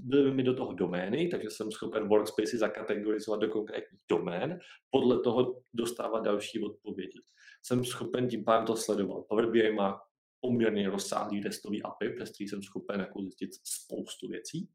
byly 0.04 0.32
mi 0.32 0.44
do 0.44 0.56
toho 0.56 0.74
domény, 0.74 1.28
takže 1.28 1.50
jsem 1.50 1.72
schopen 1.72 2.08
workspacey 2.08 2.60
zakategorizovat 2.60 3.40
do 3.40 3.50
konkrétních 3.50 4.02
domén, 4.10 4.60
podle 4.90 5.20
toho 5.20 5.62
dostávat 5.74 6.20
další 6.20 6.64
odpovědi. 6.64 7.20
Jsem 7.64 7.86
schopen 7.86 8.28
tím 8.28 8.44
pádem 8.44 8.66
to 8.66 8.76
sledovat. 8.76 9.26
Power 9.30 9.52
BI 9.52 9.72
má 9.72 10.00
poměrně 10.42 10.90
rozsáhlý 10.90 11.42
testový 11.42 11.84
API, 11.84 12.10
přes 12.10 12.32
který 12.32 12.48
jsem 12.48 12.64
schopen 12.64 13.00
jako 13.00 13.22
zjistit 13.22 13.50
spoustu 13.64 14.28
věcí, 14.28 14.70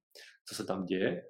co 0.48 0.54
se 0.54 0.64
tam 0.64 0.86
děje. 0.86 1.22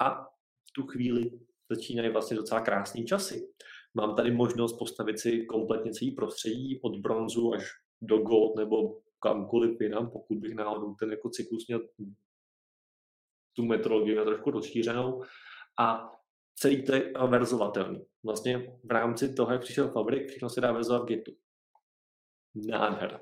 A 0.00 0.24
v 0.68 0.72
tu 0.74 0.86
chvíli 0.86 1.30
začínají 1.70 2.12
vlastně 2.12 2.36
docela 2.36 2.60
krásné 2.60 3.04
časy. 3.04 3.48
Mám 3.94 4.16
tady 4.16 4.30
možnost 4.30 4.78
postavit 4.78 5.18
si 5.18 5.44
kompletně 5.44 5.92
celý 5.92 6.10
prostředí 6.10 6.80
od 6.82 6.96
bronzu 6.96 7.52
až 7.54 7.64
do 8.02 8.18
gold 8.18 8.56
nebo 8.56 9.00
kamkoliv 9.22 9.80
jinam, 9.80 10.10
pokud 10.10 10.38
bych 10.38 10.54
náhodou 10.54 10.94
ten 10.94 11.10
jako 11.10 11.30
cyklus 11.30 11.66
měl 11.68 11.80
tu 13.56 13.64
metrologii 13.64 14.14
na 14.14 14.24
trošku 14.24 14.50
rozšířenou 14.50 15.22
a 15.80 16.12
celý 16.54 16.84
to 16.84 16.94
je 16.94 17.12
verzovatelný. 17.28 18.06
Vlastně 18.24 18.78
v 18.84 18.90
rámci 18.90 19.34
toho, 19.34 19.52
jak 19.52 19.60
přišel 19.60 19.90
Fabrik, 19.90 20.28
všechno 20.28 20.50
se 20.50 20.60
dá 20.60 20.72
verzovat 20.72 21.02
v 21.02 21.06
Gitu. 21.06 21.32
Nádhera. 22.54 23.20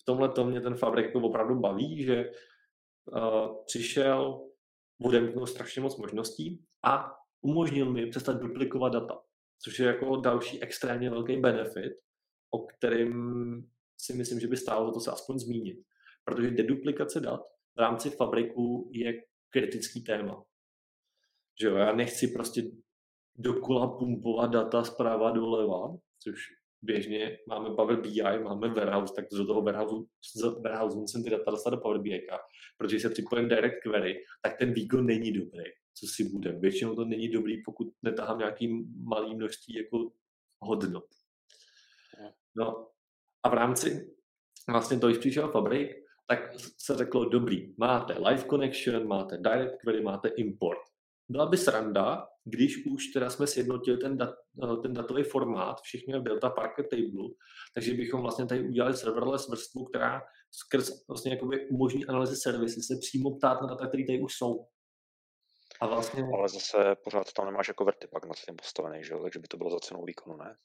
V 0.00 0.04
tomhle 0.04 0.28
to 0.28 0.44
mě 0.44 0.60
ten 0.60 0.74
Fabrik 0.74 1.14
opravdu 1.14 1.60
baví, 1.60 2.02
že 2.02 2.30
uh, 3.12 3.64
přišel, 3.66 4.48
odemknul 5.02 5.46
strašně 5.46 5.82
moc 5.82 5.96
možností 5.96 6.64
a 6.84 7.12
umožnil 7.40 7.92
mi 7.92 8.06
přestat 8.06 8.32
duplikovat 8.32 8.88
data, 8.88 9.20
což 9.62 9.78
je 9.78 9.86
jako 9.86 10.16
další 10.16 10.62
extrémně 10.62 11.10
velký 11.10 11.36
benefit, 11.36 11.92
o 12.50 12.66
kterým 12.66 13.12
si 14.00 14.12
myslím, 14.12 14.40
že 14.40 14.48
by 14.48 14.56
stálo 14.56 14.86
za 14.86 14.92
to 14.92 15.00
se 15.00 15.10
aspoň 15.10 15.38
zmínit. 15.38 15.86
Protože 16.24 16.50
deduplikace 16.50 17.20
dat 17.20 17.40
v 17.76 17.80
rámci 17.80 18.10
fabriku 18.10 18.90
je 18.92 19.22
kritický 19.50 20.04
téma. 20.04 20.44
Že 21.60 21.66
jo, 21.66 21.76
já 21.76 21.92
nechci 21.92 22.28
prostě 22.28 22.62
dokola 23.36 23.98
pumpovat 23.98 24.50
data 24.50 24.84
zprava 24.84 25.30
doleva, 25.30 25.96
což 26.22 26.34
běžně 26.82 27.38
máme 27.48 27.74
Power 27.74 28.00
BI, 28.00 28.22
máme 28.22 28.68
warehouse, 28.68 29.14
tak 29.16 29.24
do 29.32 29.46
toho 29.46 29.62
warehouse, 29.62 30.06
z 30.36 30.62
warehouse 30.62 30.98
musím 30.98 31.24
ty 31.24 31.30
data 31.30 31.50
dostat 31.50 31.70
do 31.70 31.76
Power 31.76 32.00
BI, 32.00 32.26
protože 32.78 33.00
se 33.00 33.10
připojím 33.10 33.48
direct 33.48 33.82
query, 33.82 34.24
tak 34.42 34.58
ten 34.58 34.72
výkon 34.72 35.06
není 35.06 35.32
dobrý, 35.32 35.64
co 35.94 36.06
si 36.06 36.28
bude. 36.28 36.52
Většinou 36.52 36.94
to 36.94 37.04
není 37.04 37.28
dobrý, 37.28 37.62
pokud 37.62 37.88
netahám 38.02 38.38
nějaký 38.38 38.86
malý 39.02 39.34
množství 39.34 39.74
jako 39.74 40.12
hodnot. 40.60 41.04
No 42.56 42.88
a 43.42 43.48
v 43.48 43.54
rámci 43.54 44.14
vlastně 44.68 44.98
to, 44.98 45.06
když 45.06 45.18
přišel 45.18 45.48
Fabrik, 45.48 46.03
tak 46.26 46.38
se 46.78 46.96
řeklo, 46.96 47.24
dobrý, 47.24 47.74
máte 47.78 48.12
live 48.12 48.44
connection, 48.44 49.06
máte 49.06 49.38
direct 49.38 49.76
query, 49.82 50.02
máte 50.02 50.28
import. 50.28 50.80
Byla 51.28 51.46
by 51.46 51.56
sranda, 51.56 52.26
když 52.44 52.86
už 52.86 53.06
teda 53.06 53.30
jsme 53.30 53.46
sjednotili 53.46 53.98
ten, 53.98 54.16
dat, 54.16 54.34
eh, 54.64 54.76
ten 54.82 54.92
datový 54.92 55.22
formát, 55.22 55.80
všichni 55.80 56.12
měli 56.12 56.24
Delta 56.24 56.50
Parquet 56.50 56.88
Table, 56.90 57.28
takže 57.74 57.94
bychom 57.94 58.22
vlastně 58.22 58.46
tady 58.46 58.68
udělali 58.68 58.96
serverless 58.96 59.48
vrstvu, 59.48 59.84
která 59.84 60.22
skrz 60.50 61.06
vlastně 61.08 61.32
jakoby 61.32 61.68
umožní 61.68 62.06
analýzy 62.06 62.36
servisy 62.36 62.82
se 62.82 62.94
přímo 63.00 63.36
ptát 63.36 63.60
na 63.60 63.66
data, 63.66 63.86
které 63.86 64.04
tady 64.06 64.20
už 64.20 64.34
jsou. 64.34 64.66
A 65.80 65.86
vlastně... 65.86 66.24
Ale 66.38 66.48
zase 66.48 66.96
pořád 67.04 67.32
tam 67.32 67.46
nemáš 67.46 67.68
jako 67.68 67.84
vertipak 67.84 68.26
nad 68.26 68.36
tím 68.36 68.56
postavený, 68.56 69.04
že? 69.04 69.14
takže 69.22 69.38
by 69.38 69.48
to 69.48 69.56
bylo 69.56 69.70
za 69.70 69.78
cenou 69.78 70.04
výkonu, 70.04 70.36
ne? 70.36 70.56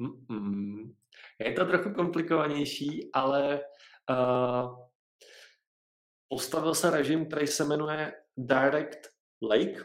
Mm-mm. 0.00 0.94
Je 1.38 1.52
to 1.52 1.64
trochu 1.64 1.94
komplikovanější, 1.94 3.10
ale 3.12 3.60
uh, 4.10 4.78
postavil 6.28 6.74
se 6.74 6.90
režim, 6.90 7.26
který 7.26 7.46
se 7.46 7.64
jmenuje 7.64 8.12
Direct 8.36 9.08
Lake, 9.42 9.84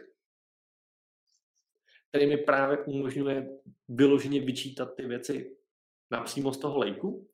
který 2.09 2.27
mi 2.27 2.37
právě 2.37 2.77
umožňuje 2.77 3.49
vyloženě 3.87 4.41
vyčítat 4.41 4.95
ty 4.95 5.05
věci 5.05 5.57
napřímo 6.11 6.53
z 6.53 6.57
toho 6.57 6.77
lejku. 6.77 7.27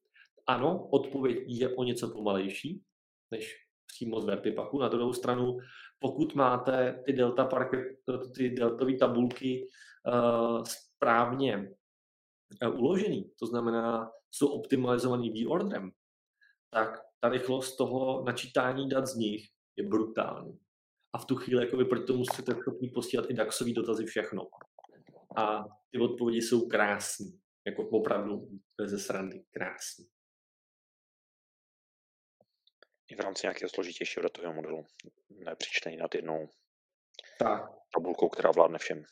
Ano, 0.47 0.87
odpověď 0.87 1.43
je 1.47 1.75
o 1.75 1.83
něco 1.83 2.09
pomalejší, 2.09 2.83
než 3.31 3.55
přímo 3.85 4.21
z 4.21 4.25
Vertipaku. 4.25 4.79
Na 4.79 4.87
druhou 4.87 5.13
stranu, 5.13 5.57
pokud 5.99 6.35
máte 6.35 7.03
ty 7.05 7.13
delta 7.13 7.45
parket, 7.45 7.97
ty 8.35 8.49
deltové 8.49 8.97
tabulky 8.97 9.67
uh, 10.07 10.63
správně 10.63 11.75
uh, 12.67 12.79
uložený, 12.79 13.31
to 13.39 13.45
znamená, 13.45 14.11
jsou 14.31 14.47
optimalizovaný 14.47 15.29
výordrem, 15.29 15.91
tak 16.73 16.99
ta 17.19 17.29
rychlost 17.29 17.75
toho 17.75 18.23
načítání 18.23 18.89
dat 18.89 19.07
z 19.07 19.15
nich 19.15 19.41
je 19.75 19.87
brutální. 19.87 20.59
A 21.13 21.17
v 21.17 21.25
tu 21.25 21.35
chvíli 21.35 21.65
jako 21.65 21.77
vy 21.77 21.85
proti 21.85 22.05
tomu 22.05 22.25
jste 22.25 22.55
schopni 22.55 22.89
posílat 22.89 23.29
i 23.29 23.33
DAXový 23.33 23.73
dotazy 23.73 24.05
všechno. 24.05 24.47
A 25.37 25.63
ty 25.91 25.99
odpovědi 25.99 26.41
jsou 26.41 26.67
krásné. 26.67 27.25
Jako 27.65 27.89
opravdu 27.89 28.47
bez 28.77 29.05
srandy 29.05 29.43
krásný. 29.51 30.05
I 33.11 33.15
v 33.15 33.19
rámci 33.19 33.45
nějakého 33.45 33.69
složitějšího 33.69 34.23
datového 34.23 34.53
modelu, 34.53 34.85
nepřičtený 35.29 35.97
nad 35.97 36.15
jednou 36.15 36.49
tak. 37.39 37.61
tabulkou, 37.93 38.29
která 38.29 38.51
vládne 38.51 38.77
všem. 38.77 39.03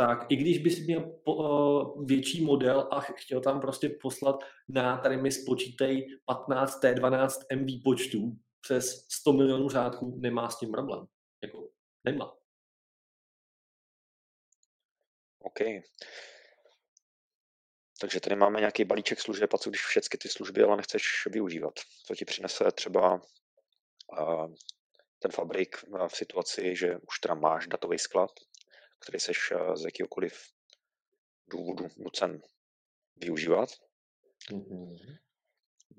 Tak, 0.00 0.26
i 0.28 0.36
když 0.36 0.58
bys 0.58 0.86
měl 0.86 1.00
po, 1.24 1.34
uh, 1.34 2.06
větší 2.06 2.44
model 2.44 2.88
a 2.90 3.00
chtěl 3.00 3.40
tam 3.40 3.60
prostě 3.60 3.88
poslat 3.88 4.44
na, 4.68 4.98
tady 4.98 5.16
mi 5.16 5.32
spočítej 5.32 6.20
15 6.24 6.82
T12 6.84 7.28
MV 7.56 7.82
počtů 7.84 8.36
přes 8.60 9.06
100 9.08 9.32
milionů 9.32 9.68
řádků, 9.68 10.18
nemá 10.20 10.50
s 10.50 10.58
tím 10.58 10.70
problém. 10.70 11.06
Jako, 11.42 11.70
nemá. 12.04 12.36
OK. 15.38 15.58
Takže 18.00 18.20
tady 18.20 18.36
máme 18.36 18.60
nějaký 18.60 18.84
balíček 18.84 19.20
služeb 19.20 19.54
a 19.54 19.58
co 19.58 19.70
když 19.70 19.82
všechny 19.82 20.18
ty 20.18 20.28
služby 20.28 20.62
ale 20.62 20.76
nechceš 20.76 21.02
využívat. 21.26 21.74
Co 22.06 22.14
ti 22.14 22.24
přinese 22.24 22.72
třeba 22.72 23.20
ten 25.18 25.30
fabrik 25.30 25.76
v 26.08 26.16
situaci, 26.16 26.76
že 26.76 26.96
už 27.08 27.18
teda 27.18 27.34
máš 27.34 27.66
datový 27.66 27.98
sklad, 27.98 28.30
který 29.00 29.20
seš 29.20 29.52
z 29.74 29.84
jakýkoliv 29.84 30.42
důvodu 31.50 31.86
nucen 31.96 32.40
využívat. 33.16 33.68
Mm-hmm. 34.50 35.18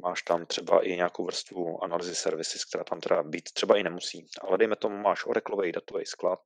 Máš 0.04 0.22
tam 0.22 0.46
třeba 0.46 0.86
i 0.86 0.96
nějakou 0.96 1.26
vrstvu 1.26 1.84
analýzy 1.84 2.16
services, 2.16 2.66
která 2.66 2.84
tam 2.84 3.00
teda 3.00 3.24
být 3.24 3.52
třeba 3.54 3.78
i 3.78 3.84
nemusí. 3.84 4.28
Ale 4.42 4.58
dejme 4.58 4.76
tomu, 4.76 4.98
máš 4.98 5.26
Oracleový 5.26 5.72
datový 5.72 6.06
sklad 6.06 6.40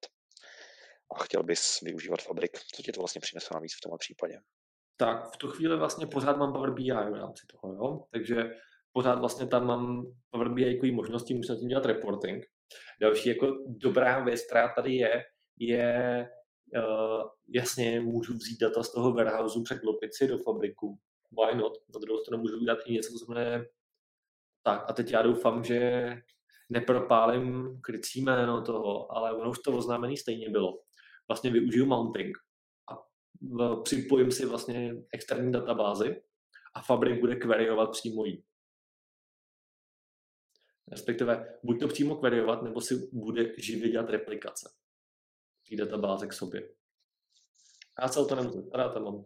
a 1.16 1.24
chtěl 1.24 1.44
bys 1.44 1.80
využívat 1.82 2.22
fabrik. 2.22 2.60
Co 2.76 2.84
ti 2.84 2.92
to 2.92 3.02
vlastně 3.02 3.22
přinese 3.22 3.54
navíc 3.54 3.78
v 3.78 3.82
tomhle 3.82 3.98
případě? 3.98 4.40
tak 4.98 5.34
v 5.34 5.38
tu 5.38 5.48
chvíli 5.48 5.78
vlastně 5.78 6.08
pořád 6.08 6.38
mám 6.38 6.54
Power 6.54 6.72
BI 6.72 6.92
v 6.92 7.16
rámci 7.16 7.48
toho, 7.48 7.74
jo? 7.74 8.00
takže 8.12 8.36
pořád 8.92 9.20
vlastně 9.20 9.48
tam 9.48 9.68
mám 9.68 10.04
Power 10.30 10.50
BI 10.50 10.74
jako 10.74 10.96
možnosti, 10.96 11.34
musím 11.34 11.56
tím 11.56 11.68
dělat 11.68 11.86
reporting. 11.86 12.46
Další 13.02 13.30
jako 13.30 13.48
dobrá 13.68 14.24
věc, 14.24 14.46
která 14.48 14.74
tady 14.76 14.94
je, 14.96 15.24
je 15.60 16.28
jasně 17.48 18.02
můžu 18.02 18.34
vzít 18.34 18.60
data 18.60 18.84
z 18.84 18.92
toho 18.92 19.14
warehouse, 19.14 19.60
překlopit 19.64 20.16
si 20.16 20.28
do 20.28 20.38
fabriku, 20.38 21.00
why 21.32 21.58
not, 21.58 21.74
na 21.94 22.00
druhou 22.00 22.20
stranu 22.20 22.42
můžu 22.42 22.58
udělat 22.58 22.80
i 22.86 22.94
něco, 22.94 23.14
co 23.14 23.34
jmenuje 23.34 23.66
tak 24.64 24.90
a 24.90 24.94
teď 24.94 25.12
já 25.12 25.22
doufám, 25.22 25.64
že 25.64 26.12
nepropálím 26.70 27.80
krycí 27.82 28.22
jméno 28.22 28.62
toho, 28.62 29.18
ale 29.18 29.34
ono 29.34 29.50
už 29.50 29.60
to 29.60 29.78
oznámený 29.78 30.18
stejně 30.18 30.50
bylo. 30.50 30.82
Vlastně 31.28 31.52
využiju 31.52 31.86
mounting, 31.86 32.38
připojím 33.84 34.32
si 34.32 34.46
vlastně 34.46 34.94
externí 35.12 35.52
databázi 35.52 36.22
a 36.74 36.82
Fabrik 36.82 37.20
bude 37.20 37.36
queryovat 37.36 37.92
přímo 37.92 38.26
jí. 38.26 38.44
Respektive 40.88 41.60
buď 41.64 41.80
to 41.80 41.88
přímo 41.88 42.16
queryovat, 42.16 42.64
nebo 42.64 42.82
si 42.82 43.10
bude 43.14 43.54
živě 43.58 43.90
dělat 43.90 44.10
replikace 44.10 44.70
té 45.70 45.76
databáze 45.76 46.28
k 46.28 46.34
sobě. 46.34 46.70
Já 48.02 48.08
se 48.08 48.20
o 48.20 48.26
to 48.26 48.36
nemusím 48.36 48.64
starat, 48.64 48.94
tam 48.94 49.04
mám 49.04 49.24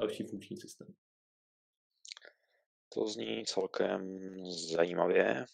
další 0.00 0.24
funkční 0.26 0.56
systém. 0.56 0.94
To 2.94 3.06
zní 3.06 3.44
celkem 3.44 4.18
zajímavě. 4.76 5.44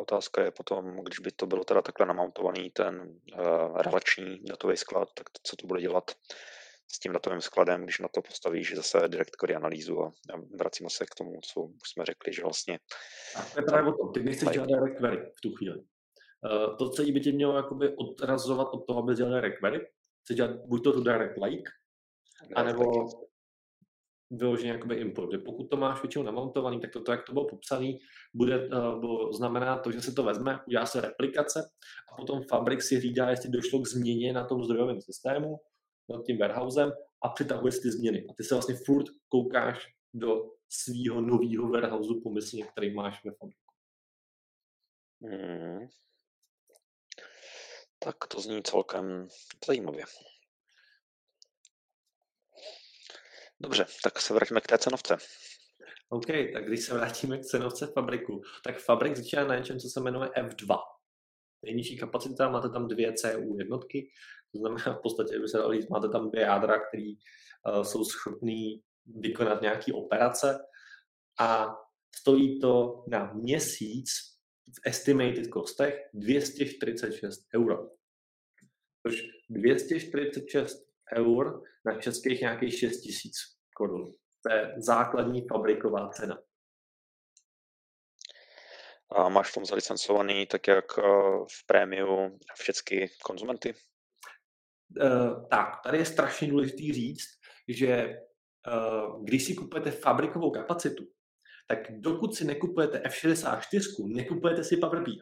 Otázka 0.00 0.44
je 0.44 0.50
potom, 0.50 1.04
když 1.04 1.18
by 1.18 1.32
to 1.32 1.46
bylo 1.46 1.64
teda 1.64 1.82
takhle 1.82 2.06
namountovaný 2.06 2.70
ten 2.70 3.20
uh, 3.38 3.76
relační 3.76 4.38
datový 4.44 4.76
sklad, 4.76 5.08
tak 5.14 5.30
to, 5.30 5.40
co 5.42 5.56
to 5.56 5.66
bude 5.66 5.80
dělat 5.80 6.10
s 6.92 6.98
tím 6.98 7.12
datovým 7.12 7.40
skladem, 7.40 7.84
když 7.84 7.98
na 7.98 8.08
to 8.08 8.22
postavíš 8.22 8.76
zase 8.76 9.08
direct 9.08 9.36
query 9.36 9.54
analýzu 9.54 10.02
a, 10.02 10.12
vracíme 10.58 10.90
se 10.90 11.06
k 11.06 11.14
tomu, 11.14 11.40
co 11.40 11.60
už 11.60 11.90
jsme 11.90 12.04
řekli, 12.04 12.32
že 12.32 12.42
vlastně... 12.42 12.78
A 13.36 13.42
to 13.42 13.60
je 13.60 13.62
právě 13.62 13.92
o 13.92 13.96
tom, 13.96 14.12
ty 14.12 14.22
nechceš 14.22 14.48
dělat 14.48 14.66
direct 14.66 14.98
query 14.98 15.32
v 15.36 15.40
tu 15.40 15.54
chvíli. 15.54 15.84
Uh, 16.44 16.76
to 16.76 16.90
celé 16.90 17.12
by 17.12 17.20
tě 17.20 17.32
mělo 17.32 17.56
jakoby 17.56 17.96
odrazovat 17.96 18.68
od 18.72 18.86
toho, 18.86 19.02
aby 19.02 19.14
dělal 19.14 19.32
direct 19.32 19.58
query. 19.58 19.86
Chceš 20.22 20.36
dělat 20.36 20.56
buď 20.66 20.84
to 20.84 20.92
tu 20.92 21.00
direct 21.00 21.36
like, 21.42 21.70
anebo 22.56 22.84
vyloženě 24.30 24.72
jakoby 24.72 24.94
import. 24.94 25.30
Pokud 25.44 25.64
to 25.64 25.76
máš 25.76 26.02
většinou 26.02 26.24
namontovaný, 26.24 26.80
tak 26.80 26.92
to, 26.92 27.02
to 27.02 27.12
jak 27.12 27.26
to 27.26 27.32
bylo 27.32 27.46
popsané, 27.46 27.92
bude, 28.34 28.68
uh, 28.68 29.32
znamená 29.32 29.78
to, 29.78 29.92
že 29.92 30.00
se 30.00 30.12
to 30.12 30.22
vezme, 30.22 30.60
udělá 30.66 30.86
se 30.86 31.00
replikace 31.00 31.70
a 32.12 32.16
potom 32.16 32.42
Fabric 32.42 32.82
si 32.82 32.96
hlídá, 32.96 33.30
jestli 33.30 33.50
došlo 33.50 33.80
k 33.80 33.86
změně 33.86 34.32
na 34.32 34.44
tom 34.46 34.64
zdrojovém 34.64 35.00
systému, 35.00 35.56
nad 36.08 36.24
tím 36.24 36.38
warehousem 36.38 36.92
a 37.24 37.28
přitahuješ 37.28 37.78
ty 37.78 37.90
změny. 37.90 38.26
A 38.30 38.34
ty 38.36 38.44
se 38.44 38.54
vlastně 38.54 38.74
furt 38.86 39.06
koukáš 39.28 39.86
do 40.14 40.50
svého 40.68 41.20
nového 41.20 41.68
warehouseu 41.68 42.20
pomyslně, 42.20 42.64
který 42.64 42.94
máš 42.94 43.24
ve 43.24 43.30
fabriku. 43.30 43.74
Hmm. 45.22 45.88
Tak 47.98 48.16
to 48.28 48.40
zní 48.40 48.62
celkem 48.62 49.28
zajímavě. 49.66 50.04
Dobře, 53.60 53.86
tak 54.02 54.20
se 54.20 54.34
vrátíme 54.34 54.60
k 54.60 54.66
té 54.66 54.78
cenovce. 54.78 55.16
OK, 56.08 56.26
tak 56.52 56.66
když 56.66 56.84
se 56.84 56.94
vrátíme 56.94 57.38
k 57.38 57.44
cenovce 57.44 57.86
fabriku, 57.86 58.42
tak 58.64 58.78
fabrik 58.78 59.16
začíná 59.16 59.44
na 59.44 59.56
něčem, 59.56 59.78
co 59.78 59.88
se 59.88 60.00
jmenuje 60.00 60.28
F2. 60.28 60.78
Nejnižší 61.62 61.98
kapacita, 61.98 62.48
máte 62.48 62.68
tam 62.68 62.88
dvě 62.88 63.12
CU 63.12 63.56
jednotky, 63.58 64.10
to 64.52 64.58
znamená 64.58 64.98
v 64.98 65.02
podstatě, 65.02 65.38
by 65.38 65.48
se 65.48 65.58
dali, 65.58 65.86
máte 65.90 66.08
tam 66.08 66.30
dvě 66.30 66.42
jádra, 66.42 66.78
které 66.78 67.12
uh, 67.76 67.82
jsou 67.82 68.04
schopný 68.04 68.82
vykonat 69.06 69.62
nějaké 69.62 69.92
operace 69.92 70.58
a 71.40 71.76
stojí 72.16 72.60
to 72.60 73.04
na 73.08 73.32
měsíc 73.32 74.37
v 74.76 74.86
estimated 74.86 75.46
costech 75.52 75.94
246 76.14 77.40
euro. 77.54 77.90
Což 79.06 79.22
246 79.50 80.88
eur 81.16 81.62
na 81.84 82.00
českých 82.00 82.40
nějakých 82.40 82.78
6 82.78 83.00
tisíc 83.00 83.34
korun. 83.74 84.14
To 84.46 84.52
je 84.52 84.74
základní 84.76 85.46
fabriková 85.48 86.08
cena. 86.08 86.38
A 89.10 89.28
máš 89.28 89.50
v 89.50 89.54
tom 89.54 89.64
zalicencovaný 89.64 90.46
tak 90.46 90.68
jak 90.68 90.98
eh, 90.98 91.02
v 91.50 91.66
prémiu 91.66 92.38
všechny 92.54 93.08
konzumenty? 93.24 93.74
Uh, 95.00 95.48
tak, 95.48 95.82
tady 95.84 95.98
je 95.98 96.04
strašně 96.04 96.48
důležité 96.48 96.92
říct, 96.92 97.28
že 97.68 98.20
uh, 98.66 99.24
když 99.24 99.44
si 99.44 99.54
kupujete 99.54 99.90
fabrikovou 99.90 100.50
kapacitu, 100.50 101.04
tak 101.68 102.00
dokud 102.00 102.34
si 102.34 102.44
nekupujete 102.44 102.98
F64, 102.98 104.08
nekupujete 104.08 104.64
si 104.64 104.76
Power 104.76 105.02
BI. 105.04 105.20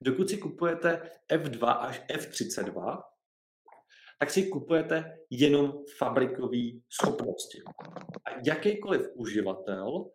Dokud 0.00 0.28
si 0.28 0.38
kupujete 0.38 1.10
F2 1.30 1.62
až 1.64 2.02
F32, 2.10 3.02
tak 4.18 4.30
si 4.30 4.48
kupujete 4.48 5.18
jenom 5.30 5.84
fabrikové 5.98 6.82
schopnosti. 6.90 7.62
A 8.24 8.30
jakýkoliv 8.46 9.02
uživatel 9.14 10.10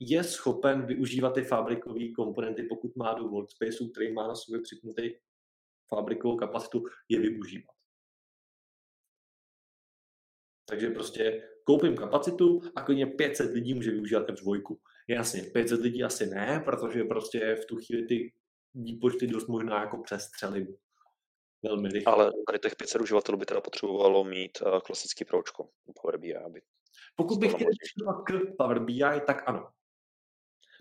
je 0.00 0.24
schopen 0.24 0.86
využívat 0.86 1.30
ty 1.34 1.42
fabrikové 1.42 2.08
komponenty, 2.16 2.62
pokud 2.62 2.96
má 2.96 3.14
do 3.14 3.28
workspaceu, 3.28 3.88
který 3.88 4.12
má 4.12 4.28
na 4.28 4.34
sobě 4.34 4.60
připnutý 4.60 5.10
fabrikovou 5.88 6.36
kapacitu, 6.36 6.84
je 7.08 7.20
využívat. 7.20 7.74
Takže 10.68 10.90
prostě 10.90 11.48
koupím 11.66 11.96
kapacitu 11.96 12.62
a 12.76 12.82
klidně 12.82 13.06
500 13.06 13.54
lidí 13.54 13.74
může 13.74 13.90
využívat 13.90 14.28
F2. 14.28 14.76
Jasně, 15.08 15.42
500 15.42 15.80
lidí 15.80 16.04
asi 16.04 16.26
ne, 16.26 16.62
protože 16.64 17.04
prostě 17.04 17.56
v 17.62 17.66
tu 17.66 17.76
chvíli 17.76 18.06
ty 18.06 18.32
výpočty 18.74 19.26
dost 19.26 19.46
možná 19.46 19.80
jako 19.80 20.02
přestřelím 20.02 20.76
velmi 21.62 21.88
rychle. 21.88 22.12
Ale 22.12 22.32
tady 22.46 22.58
těch 22.58 22.76
500 22.76 23.02
uživatelů 23.02 23.38
by 23.38 23.46
teda 23.46 23.60
potřebovalo 23.60 24.24
mít 24.24 24.58
uh, 24.62 24.78
klasický 24.78 25.24
pročko 25.24 25.68
Power 26.02 26.18
BI, 26.18 26.36
aby 26.36 26.62
pokud 27.16 27.38
bych 27.38 27.52
chtěl 27.52 27.68
k 28.26 28.56
Power 28.58 28.78
BI, 28.78 29.20
tak 29.26 29.48
ano. 29.48 29.68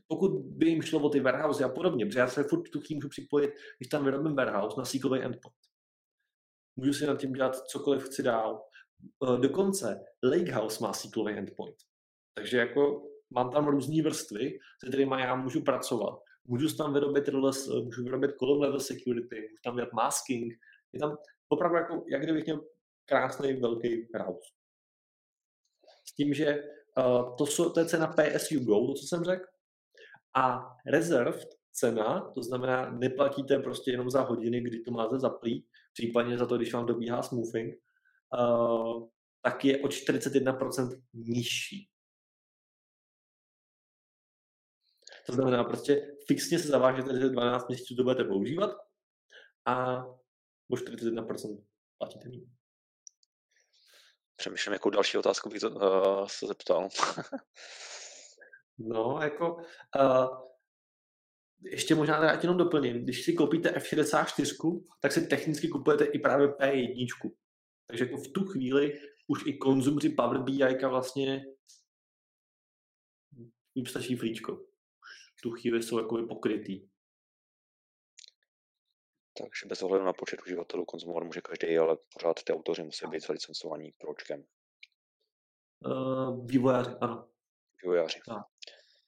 Pokud 0.08 0.32
by 0.32 0.66
jim 0.66 0.82
šlo 0.82 1.00
o 1.00 1.10
ty 1.10 1.20
warehouse 1.20 1.64
a 1.64 1.70
podobně, 1.70 2.06
protože 2.06 2.20
já 2.20 2.28
se 2.28 2.44
furt 2.44 2.70
tu 2.70 2.82
můžu 2.94 3.10
připojit, 3.10 3.52
když 3.78 3.90
tam 3.90 4.06
vyrobím 4.06 4.36
warehouse 4.36 4.80
na 4.80 4.86
SQL 4.86 5.16
endpoint. 5.16 5.56
Můžu 6.76 6.94
si 6.94 7.06
nad 7.06 7.20
tím 7.20 7.34
dělat 7.34 7.56
cokoliv 7.56 8.04
chci 8.04 8.24
dál. 8.24 8.66
E, 9.04 9.38
dokonce 9.38 10.06
Lakehouse 10.24 10.84
má 10.84 10.94
SQL 10.94 11.30
endpoint. 11.30 11.76
Takže 12.34 12.58
jako 12.58 13.08
mám 13.30 13.52
tam 13.52 13.68
různé 13.68 14.04
vrstvy, 14.04 14.60
se 14.84 14.90
kterými 14.90 15.16
já 15.20 15.36
můžu 15.36 15.62
pracovat. 15.62 16.20
Můžu 16.48 16.76
tam 16.78 16.94
vyrobit 16.94 17.28
RLS, 17.28 17.68
můžu 17.68 18.04
vyrobit 18.04 18.32
column 18.40 18.62
level 18.62 18.80
security, 18.80 19.42
můžu 19.42 19.56
tam 19.64 19.76
dělat 19.76 19.94
masking. 19.94 20.54
Je 20.94 21.00
tam 21.00 21.18
opravdu 21.50 21.78
jako, 21.78 22.06
jak 22.12 22.24
kdybych 22.24 22.46
měl 22.46 22.66
krásný 23.06 23.54
velký 23.54 24.08
house. 24.18 24.50
S 26.06 26.14
tím, 26.14 26.34
že 26.34 26.64
uh, 26.98 27.36
to, 27.36 27.46
jsou, 27.46 27.70
to 27.70 27.80
je 27.80 27.86
cena 27.86 28.08
PSU 28.08 28.60
Go, 28.60 28.88
to, 28.88 28.94
co 28.94 29.08
jsem 29.08 29.24
řekl, 29.24 29.46
a 30.36 30.76
reserved 30.88 31.48
cena, 31.72 32.32
to 32.36 32.44
znamená, 32.44 32.90
neplatíte 32.90 33.60
prostě 33.60 33.92
jenom 33.92 34.10
za 34.10 34.22
hodiny, 34.22 34.62
kdy 34.62 34.80
to 34.80 34.92
máte 34.92 35.20
zaplý, 35.20 35.66
případně 35.94 36.38
za 36.38 36.46
to, 36.46 36.58
když 36.58 36.74
vám 36.74 36.86
dobíhá 36.86 37.22
smoothing, 37.22 37.76
tak 39.42 39.66
je 39.66 39.78
o 39.78 39.88
41% 39.88 41.02
nižší. 41.14 41.90
To 45.26 45.34
znamená, 45.34 45.64
prostě 45.64 46.18
fixně 46.28 46.60
se 46.60 46.68
zavážete, 46.68 47.20
že 47.20 47.30
12 47.30 47.68
měsíců 47.68 47.96
to 47.96 48.04
budete 48.04 48.24
používat 48.24 48.72
a 49.66 50.06
o 50.70 50.76
41% 50.76 51.64
platíte 51.98 52.30
méně. 52.30 52.48
Přemýšlím, 54.36 54.74
jakou 54.74 54.90
další 54.90 55.18
otázku 55.18 55.50
bych 55.50 55.62
to, 55.62 55.70
uh, 55.70 56.28
se 56.28 56.48
zeptal. 56.48 56.90
no, 58.78 59.20
jako 59.22 59.56
uh, 59.56 60.46
ještě 61.62 61.96
možná 61.96 62.20
teda 62.20 62.40
jenom 62.42 62.58
doplním. 62.58 63.04
Když 63.04 63.26
si 63.26 63.34
koupíte 63.34 63.70
F64, 63.70 64.84
tak 65.02 65.12
si 65.12 65.28
technicky 65.28 65.68
kupujete 65.68 66.06
i 66.06 66.20
právě 66.20 66.48
P1. 66.48 67.32
Takže 67.88 68.06
jako 68.06 68.18
v 68.18 68.28
tu 68.28 68.46
chvíli 68.46 69.02
už 69.28 69.46
i 69.46 69.58
konzumři 69.58 70.10
Power 70.10 70.42
BI 70.42 70.86
vlastně 70.90 71.46
jim 73.76 73.86
stačí 73.86 74.16
flíčko. 74.16 74.56
V 75.38 75.42
tu 75.44 75.52
chvíli 75.52 75.84
jsou 75.84 75.98
jako 75.98 76.28
pokrytý. 76.28 76.90
Takže 79.38 79.66
bez 79.68 79.82
ohledu 79.82 80.06
na 80.06 80.14
počet 80.14 80.42
uživatelů 80.46 80.86
konzumovat 80.86 81.24
může 81.24 81.42
každý, 81.42 81.78
ale 81.78 81.98
pořád 82.14 82.44
ty 82.44 82.54
autoři 82.54 82.84
musí 82.84 83.08
být 83.08 83.24
zalicencovaní 83.24 83.92
pročkem. 84.00 84.44
Uh, 85.86 86.48
vývojáři, 86.48 86.92
ano. 87.02 87.30
Vývojáři. 87.84 88.20
Tak. 88.26 88.46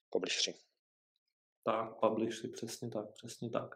Publishři. 0.09 0.53
Tak, 1.63 1.99
publishři, 1.99 2.47
přesně 2.47 2.89
tak, 2.89 3.05
přesně 3.13 3.49
tak. 3.49 3.75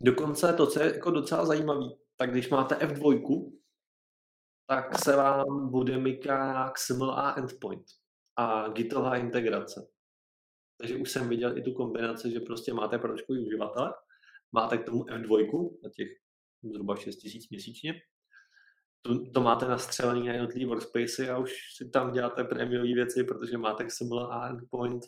Dokonce 0.00 0.52
to, 0.52 0.66
co 0.66 0.80
je 0.80 0.94
jako 0.94 1.10
docela 1.10 1.46
zajímavé, 1.46 1.86
tak 2.22 2.30
když 2.30 2.48
máte 2.48 2.74
F2, 2.74 3.52
tak 4.66 4.98
se 4.98 5.16
vám 5.16 5.70
bude 5.70 6.02
XML 6.72 7.10
a 7.10 7.34
endpoint 7.38 7.84
a 8.36 8.68
gitová 8.68 9.16
integrace. 9.16 9.88
Takže 10.78 10.96
už 10.96 11.10
jsem 11.10 11.28
viděl 11.28 11.58
i 11.58 11.62
tu 11.62 11.72
kombinaci, 11.72 12.30
že 12.30 12.40
prostě 12.40 12.74
máte 12.74 12.98
produčkový 12.98 13.46
uživatele, 13.46 13.94
máte 14.52 14.78
k 14.78 14.84
tomu 14.84 15.04
F2 15.04 15.70
na 15.82 15.90
těch 15.90 16.08
zhruba 16.62 16.96
6 16.96 17.16
tisíc 17.16 17.48
měsíčně, 17.50 18.02
to, 19.02 19.30
to 19.30 19.40
máte 19.40 19.68
nastřelený 19.68 20.26
na 20.26 20.32
jednotlivý 20.32 20.64
workspacey 20.64 21.30
a 21.30 21.38
už 21.38 21.52
si 21.76 21.90
tam 21.90 22.12
děláte 22.12 22.44
prémiové 22.44 22.94
věci, 22.94 23.24
protože 23.24 23.58
máte 23.58 23.84
XML 23.84 24.32
a 24.32 24.48
endpoint 24.48 25.02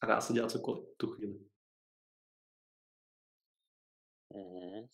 a 0.00 0.06
dá 0.06 0.20
se 0.20 0.32
dělat 0.32 0.50
cokoliv 0.50 0.84
tu 0.96 1.06
chvíli. 1.06 1.47
Mm-hmm. 4.38 4.88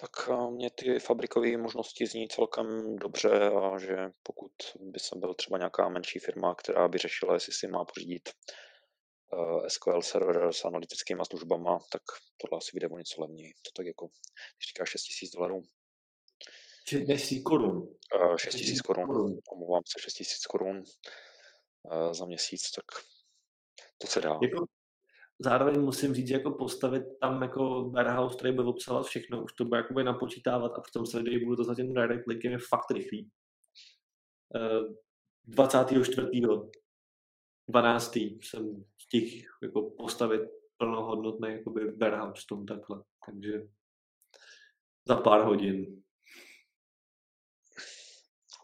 Tak 0.00 0.28
mě 0.50 0.70
ty 0.70 0.98
fabrikové 0.98 1.56
možnosti 1.56 2.06
zní 2.06 2.28
celkem 2.28 2.96
dobře 2.96 3.50
a 3.50 3.78
že 3.78 3.96
pokud 4.22 4.52
by 4.80 5.00
jsem 5.00 5.20
byl 5.20 5.34
třeba 5.34 5.58
nějaká 5.58 5.88
menší 5.88 6.18
firma, 6.18 6.54
která 6.54 6.88
by 6.88 6.98
řešila, 6.98 7.34
jestli 7.34 7.52
si 7.52 7.68
má 7.68 7.84
pořídit 7.84 8.28
eh, 8.28 9.70
SQL 9.70 10.02
server 10.02 10.52
s 10.52 10.64
analytickými 10.64 11.22
službama, 11.30 11.78
tak 11.92 12.02
tohle 12.36 12.58
asi 12.58 12.70
vyjde 12.74 12.88
o 12.88 12.98
něco 12.98 13.20
levněji. 13.20 13.52
To 13.52 13.70
tak 13.76 13.86
jako, 13.86 14.06
když 14.06 14.68
říká 14.68 14.84
6 14.84 15.02
000 15.22 15.30
dolarů. 15.34 15.62
6 16.88 17.30
000 17.30 17.42
korun. 17.44 17.76
Uh, 17.76 18.36
6 18.36 18.54
000 18.54 18.76
korun, 18.86 19.38
omlouvám 19.52 19.82
se, 19.86 20.02
6 20.02 20.20
000 20.20 20.26
korun 20.50 20.82
uh, 21.82 22.12
za 22.12 22.24
měsíc, 22.24 22.70
tak 22.70 22.84
to 23.98 24.06
se 24.06 24.20
dá. 24.20 24.38
Jako, 24.42 24.66
zároveň 25.38 25.80
musím 25.80 26.14
říct, 26.14 26.28
že 26.28 26.34
jako 26.34 26.50
postavit 26.50 27.04
tam 27.20 27.42
jako 27.42 27.90
warehouse, 27.90 28.36
který 28.36 28.54
bude 28.54 28.68
obsahovat 28.68 29.06
všechno, 29.06 29.44
už 29.44 29.52
to 29.52 29.64
bude 29.64 29.80
jakoby 29.80 30.04
napočítávat 30.04 30.72
a 30.78 30.80
přitom 30.80 31.06
se 31.06 31.22
budu 31.44 31.56
to 31.56 31.64
za 31.64 31.74
tím 31.74 31.94
direct 31.94 32.26
linkem 32.26 32.52
je 32.52 32.58
fakt 32.68 32.90
rychlý. 32.90 33.30
Uh, 34.54 34.94
24. 35.44 36.28
12. 37.68 38.16
jsem 38.16 38.84
stihl 38.98 39.46
jako 39.62 39.90
postavit 39.90 40.42
plnohodnotný 40.76 41.48
jakoby 41.52 41.92
warehouse 41.92 42.44
tom 42.48 42.66
takhle, 42.66 43.02
takže 43.26 43.68
za 45.08 45.16
pár 45.16 45.44
hodin. 45.44 46.02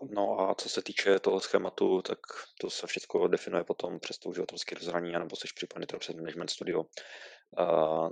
No 0.03 0.41
a 0.41 0.55
co 0.55 0.69
se 0.69 0.83
týče 0.83 1.19
toho 1.19 1.41
schématu, 1.41 2.03
tak 2.03 2.19
to 2.61 2.71
se 2.71 2.87
všechno 2.87 3.29
definuje 3.29 3.65
potom 3.65 4.01
přes 4.01 4.19
to 4.19 4.29
uživatelské 4.29 4.75
rozhraní, 4.75 5.13
nebo 5.13 5.37
jsi 5.37 5.49
připojený 5.55 5.87
třeba 5.87 6.01
přes 6.01 6.17
Management 6.17 6.51
Studio 6.51 6.85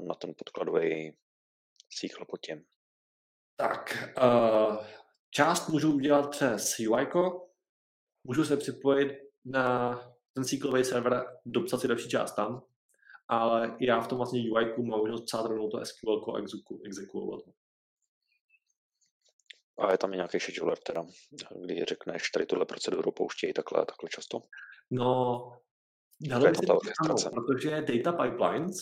na 0.09 0.15
ten 0.15 0.35
podkladový 0.39 1.17
pod 2.31 2.41
tím. 2.41 2.65
Tak, 3.57 4.13
uh, 4.23 4.77
část 5.31 5.69
můžu 5.69 5.95
udělat 5.95 6.31
přes 6.31 6.79
UI, 6.79 7.07
můžu 8.25 8.45
se 8.45 8.57
připojit 8.57 9.13
na 9.45 9.95
ten 10.35 10.45
SQL 10.45 10.85
server, 10.85 11.25
dopsat 11.47 11.81
si 11.81 11.89
další 11.89 12.09
část 12.09 12.35
tam, 12.35 12.63
ale 13.29 13.77
já 13.81 14.01
v 14.01 14.09
tom 14.09 14.19
vlastně 14.19 14.41
UI 14.41 14.65
mám 14.65 15.01
možnost 15.01 15.23
psát 15.23 15.47
rovnou 15.47 15.69
to 15.69 15.85
SQL 15.85 16.39
exekuovat. 16.87 17.41
A 19.83 19.93
je 19.93 19.99
tam 19.99 20.13
i 20.13 20.17
nějaký 20.17 20.41
scheduler 20.41 20.79
teda, 20.79 21.05
kdy 21.65 21.85
řekneš, 21.85 22.31
tady 22.31 22.47
tuhle 22.47 22.67
proceduru 22.67 23.13
pouštějí 23.13 23.53
takhle 23.53 23.83
a 23.83 23.85
takhle 23.85 24.09
často? 24.11 24.43
No, 24.91 25.43
dalo 26.21 26.47
by 26.47 26.55
se 26.55 27.31
protože 27.31 27.83
data 27.83 28.13
pipelines, 28.13 28.75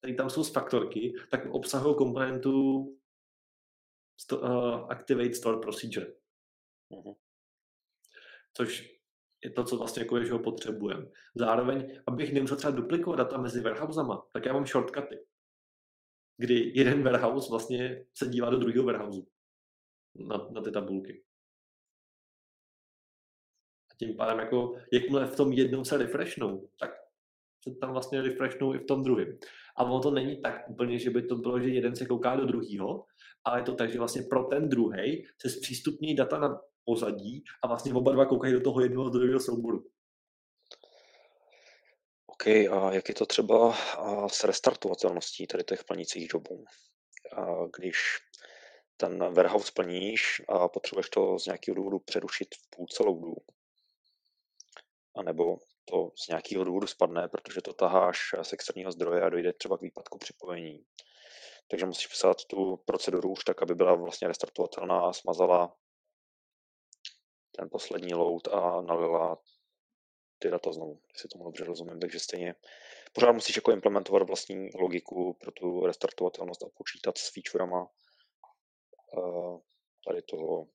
tady 0.00 0.14
tam 0.14 0.30
jsou 0.30 0.44
z 0.44 0.52
faktorky, 0.52 1.12
tak 1.30 1.46
obsahují 1.50 1.96
komponentu 1.96 2.84
sto, 4.20 4.40
uh, 4.40 4.92
Activate 4.92 5.34
Store 5.34 5.58
Procedure. 5.58 6.06
Uh-huh. 6.90 7.16
Což 8.56 8.98
je 9.44 9.50
to, 9.50 9.64
co 9.64 9.76
vlastně 9.76 10.02
jako 10.02 10.18
ho 10.32 10.38
potřebujeme. 10.38 11.06
Zároveň, 11.34 12.00
abych 12.06 12.32
nemusel 12.32 12.56
třeba 12.56 12.70
duplikovat 12.70 13.16
data 13.16 13.38
mezi 13.38 13.60
warehousama, 13.60 14.26
tak 14.32 14.46
já 14.46 14.52
mám 14.52 14.66
shortcuty, 14.66 15.26
kdy 16.36 16.72
jeden 16.74 17.02
warehouse 17.02 17.50
vlastně 17.50 18.06
se 18.14 18.26
dívá 18.26 18.50
do 18.50 18.58
druhého 18.58 18.84
warehouse 18.84 19.37
na, 20.18 20.48
na 20.50 20.62
ty 20.62 20.70
tabulky. 20.70 21.24
A 23.92 23.94
tím 23.98 24.16
pádem, 24.16 24.38
jako, 24.38 24.74
jakmile 24.92 25.26
v 25.26 25.36
tom 25.36 25.52
jednom 25.52 25.84
se 25.84 25.96
refreshnou, 25.96 26.68
tak 26.80 26.90
se 27.68 27.74
tam 27.74 27.92
vlastně 27.92 28.22
refreshnou 28.22 28.74
i 28.74 28.78
v 28.78 28.86
tom 28.86 29.02
druhém. 29.02 29.38
A 29.76 29.84
ono 29.84 30.00
to 30.00 30.10
není 30.10 30.40
tak 30.40 30.70
úplně, 30.70 30.98
že 30.98 31.10
by 31.10 31.22
to 31.22 31.36
bylo, 31.36 31.60
že 31.60 31.68
jeden 31.68 31.96
se 31.96 32.06
kouká 32.06 32.36
do 32.36 32.46
druhého, 32.46 33.04
ale 33.44 33.60
je 33.60 33.64
to 33.64 33.74
tak, 33.74 33.92
že 33.92 33.98
vlastně 33.98 34.22
pro 34.22 34.44
ten 34.44 34.68
druhý 34.68 35.26
se 35.40 35.50
zpřístupní 35.50 36.14
data 36.14 36.38
na 36.38 36.60
pozadí 36.84 37.44
a 37.64 37.68
vlastně 37.68 37.94
oba 37.94 38.12
dva 38.12 38.26
koukají 38.26 38.52
do 38.52 38.60
toho 38.60 38.80
jednoho 38.80 39.10
do 39.10 39.18
druhého 39.18 39.40
souboru. 39.40 39.84
OK, 42.26 42.46
a 42.46 42.92
jak 42.92 43.08
je 43.08 43.14
to 43.14 43.26
třeba 43.26 43.74
s 44.26 44.44
restartovatelností 44.44 45.46
tady 45.46 45.64
těch 45.64 45.84
plnících 45.84 46.28
jobů? 46.34 46.64
Když 47.78 47.96
ten 49.00 49.34
warehouse 49.34 49.72
plníš 49.74 50.42
a 50.48 50.68
potřebuješ 50.68 51.08
to 51.08 51.38
z 51.38 51.46
nějakého 51.46 51.74
důvodu 51.74 51.98
přerušit 51.98 52.54
v 52.54 52.70
půlce 52.70 53.02
loadu. 53.02 53.34
A 55.16 55.22
nebo 55.22 55.58
to 55.84 56.10
z 56.24 56.28
nějakého 56.28 56.64
důvodu 56.64 56.86
spadne, 56.86 57.28
protože 57.28 57.62
to 57.62 57.72
taháš 57.72 58.18
z 58.42 58.52
externího 58.52 58.92
zdroje 58.92 59.22
a 59.22 59.28
dojde 59.28 59.52
třeba 59.52 59.78
k 59.78 59.82
výpadku 59.82 60.18
připojení. 60.18 60.84
Takže 61.70 61.86
musíš 61.86 62.06
psát 62.06 62.44
tu 62.44 62.76
proceduru 62.76 63.32
už 63.32 63.44
tak, 63.44 63.62
aby 63.62 63.74
byla 63.74 63.94
vlastně 63.94 64.28
restartovatelná 64.28 65.00
a 65.00 65.12
smazala 65.12 65.76
ten 67.56 67.68
poslední 67.70 68.14
load 68.14 68.48
a 68.48 68.80
nalila 68.80 69.38
ty 70.38 70.50
data 70.50 70.72
znovu, 70.72 71.00
jestli 71.12 71.28
tomu 71.28 71.44
dobře 71.44 71.64
rozumím. 71.64 72.00
Takže 72.00 72.20
stejně 72.20 72.54
pořád 73.12 73.32
musíš 73.32 73.56
jako 73.56 73.72
implementovat 73.72 74.22
vlastní 74.22 74.70
logiku 74.74 75.36
pro 75.40 75.52
tu 75.52 75.86
restartovatelnost 75.86 76.62
a 76.62 76.68
počítat 76.74 77.18
s 77.18 77.32
featurema, 77.32 77.86
tady 80.06 80.22
toho. 80.22 80.68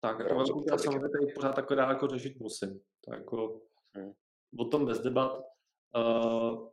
Tak, 0.00 0.18
jako 0.18 0.34
velkou 0.34 0.64
část 0.64 0.82
samozřejmě 0.82 1.08
tady 1.08 1.32
pořád 1.34 1.70
dál 1.74 1.90
jako 1.90 2.06
řešit 2.06 2.40
musím. 2.40 2.80
Tak 3.04 3.18
jako 3.18 3.60
hmm. 3.94 4.12
o 4.58 4.64
tom 4.64 4.86
bez 4.86 5.00
debat. 5.00 5.42
Uh, 5.96 6.68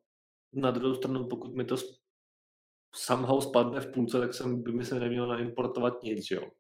na 0.54 0.72
druhou 0.72 0.96
stranu, 0.96 1.28
pokud 1.28 1.56
mi 1.56 1.66
to 1.66 1.76
somehow 2.96 3.42
spadne 3.42 3.82
v 3.82 3.94
půlce, 3.94 4.20
tak 4.20 4.34
jsem 4.34 4.64
by 4.64 4.72
mi 4.72 4.86
se 4.86 5.00
neměl 5.00 5.28
naimportovat 5.28 6.04
nic, 6.04 6.32
jo. 6.32 6.52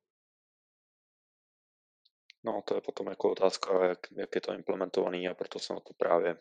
No, 2.43 2.61
to 2.65 2.75
je 2.75 2.81
potom 2.81 3.07
jako 3.07 3.31
otázka, 3.31 3.85
jak, 3.85 3.99
jak 4.11 4.35
je 4.35 4.41
to 4.41 4.53
implementovaný 4.53 5.27
a 5.27 5.33
proto 5.33 5.59
jsem 5.59 5.77
to 5.77 5.93
právě 5.97 6.37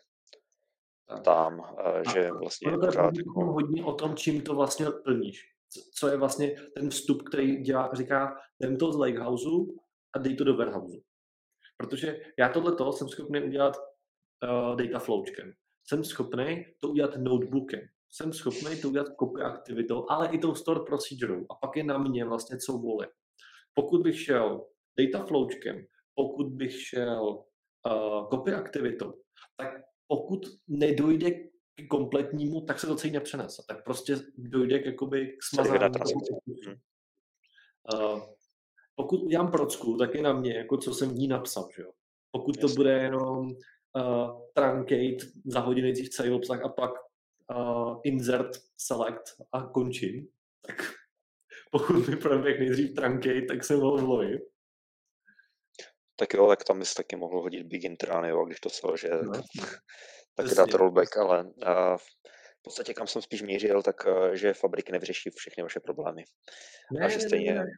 tam, 1.23 1.77
eh, 1.85 2.03
že 2.13 2.31
vlastně 2.31 2.71
je 2.71 2.77
pořád 2.77 3.17
jako... 3.17 3.45
hodně 3.45 3.85
o 3.85 3.93
tom, 3.93 4.15
čím 4.15 4.41
to 4.41 4.55
vlastně 4.55 4.85
plníš. 5.03 5.58
Co 5.99 6.07
je 6.07 6.17
vlastně 6.17 6.55
ten 6.75 6.89
vstup, 6.89 7.23
který 7.29 7.61
dělá, 7.61 7.89
říká, 7.93 8.35
jdem 8.59 8.77
to 8.77 8.91
z 8.91 8.97
Lakehouse 8.97 9.49
a 10.15 10.19
dej 10.19 10.35
to 10.35 10.43
do 10.43 10.57
Warehouse. 10.57 10.97
Protože 11.77 12.17
já 12.39 12.49
tohle 12.49 12.93
jsem 12.93 13.09
schopný 13.09 13.43
udělat 13.43 13.77
uh, 13.77 14.75
data 14.75 14.99
flowčkem. 14.99 15.53
Jsem 15.87 16.03
schopný 16.03 16.65
to 16.79 16.89
udělat 16.89 17.17
notebookem. 17.17 17.79
Jsem 18.11 18.33
schopný 18.33 18.81
to 18.81 18.89
udělat 18.89 19.07
copy 19.19 19.41
aktivitou, 19.41 20.05
ale 20.09 20.27
i 20.27 20.39
tou 20.39 20.55
store 20.55 20.79
procedure. 20.79 21.41
A 21.49 21.55
pak 21.55 21.75
je 21.75 21.83
na 21.83 21.97
mě 21.97 22.25
vlastně, 22.25 22.57
co 22.57 22.73
volit. 22.73 23.09
Pokud 23.73 24.01
bych 24.01 24.21
šel 24.21 24.65
data 24.99 25.25
flowčkem, 25.25 25.85
pokud 26.15 26.47
bych 26.47 26.81
šel 26.81 27.43
uh, 27.87 28.29
copy 28.29 28.53
aktivitou, 28.53 29.13
tak 29.57 29.81
pokud 30.07 30.39
nedojde 30.67 31.31
kompletnímu, 31.87 32.61
tak 32.61 32.79
se 32.79 32.87
to 32.87 32.95
celý 32.95 33.13
nepřenese. 33.13 33.63
Tak 33.67 33.83
prostě 33.83 34.15
dojde 34.37 34.79
k, 34.79 34.85
jakoby, 34.85 35.27
k 35.27 35.43
smazání. 35.43 35.93
Uh, 37.93 38.21
pokud 38.95 39.23
udělám 39.23 39.51
procku, 39.51 39.97
tak 39.97 40.15
je 40.15 40.21
na 40.21 40.33
mě, 40.33 40.57
jako 40.57 40.77
co 40.77 40.93
jsem 40.93 41.09
v 41.09 41.13
ní 41.13 41.27
napsal. 41.27 41.69
Že 41.75 41.81
jo? 41.81 41.91
Pokud 42.31 42.57
Jasně. 42.57 42.69
to 42.69 42.75
bude 42.75 42.91
jenom 42.91 43.51
uh, 43.95 44.41
truncate, 44.53 45.31
zahodit 45.45 45.81
nejdřív 45.81 46.09
celý 46.09 46.31
obsah 46.31 46.61
a 46.61 46.69
pak 46.69 46.91
uh, 47.55 48.01
insert, 48.03 48.51
select 48.77 49.41
a 49.51 49.63
končím, 49.63 50.27
tak 50.67 50.75
pokud 51.71 52.07
mi 52.07 52.15
proběh 52.15 52.59
nejdřív 52.59 52.95
truncate, 52.95 53.41
tak 53.41 53.63
se 53.63 53.75
mohl 53.75 53.97
zlovit. 53.97 54.41
Tak 56.15 56.33
jo, 56.33 56.47
tak 56.47 56.63
tam 56.63 56.79
bys 56.79 56.93
taky 56.93 57.15
mohl 57.15 57.41
hodit 57.41 57.67
big 57.67 57.83
intrany, 57.83 58.29
jo, 58.29 58.45
když 58.45 58.59
to 58.59 58.97
že 58.97 59.09
no. 59.09 59.31
tak 60.43 60.57
dát 60.57 60.73
rollback, 60.73 61.17
ale 61.17 61.43
uh, 61.43 61.97
v 62.59 62.61
podstatě 62.61 62.93
kam 62.93 63.07
jsem 63.07 63.21
spíš 63.21 63.41
mířil, 63.41 63.83
tak 63.83 64.05
uh, 64.05 64.31
že 64.33 64.53
fabriky 64.53 64.91
nevyřeší 64.91 65.29
všechny 65.35 65.63
vaše 65.63 65.79
problémy. 65.79 66.23
Ne, 66.91 67.05
a 67.05 67.09
že 67.09 67.19
stejně 67.19 67.53
ne, 67.53 67.59
ne. 67.59 67.71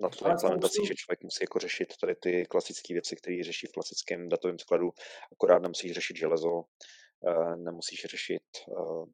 na 0.00 0.08
tu 0.08 0.28
implementaci, 0.28 0.86
že 0.86 0.94
člověk 0.94 1.22
musí 1.22 1.38
jako 1.42 1.58
řešit 1.58 1.94
tady 2.00 2.14
ty 2.14 2.46
klasické 2.46 2.94
věci, 2.94 3.16
které 3.16 3.44
řeší 3.44 3.66
v 3.66 3.72
klasickém 3.72 4.28
datovém 4.28 4.58
skladu, 4.58 4.90
akorát 5.32 5.58
nemusíš 5.58 5.92
řešit 5.92 6.16
železo, 6.16 6.50
uh, 7.20 7.56
nemusíš 7.56 8.04
řešit 8.04 8.42
uh, 8.68 9.06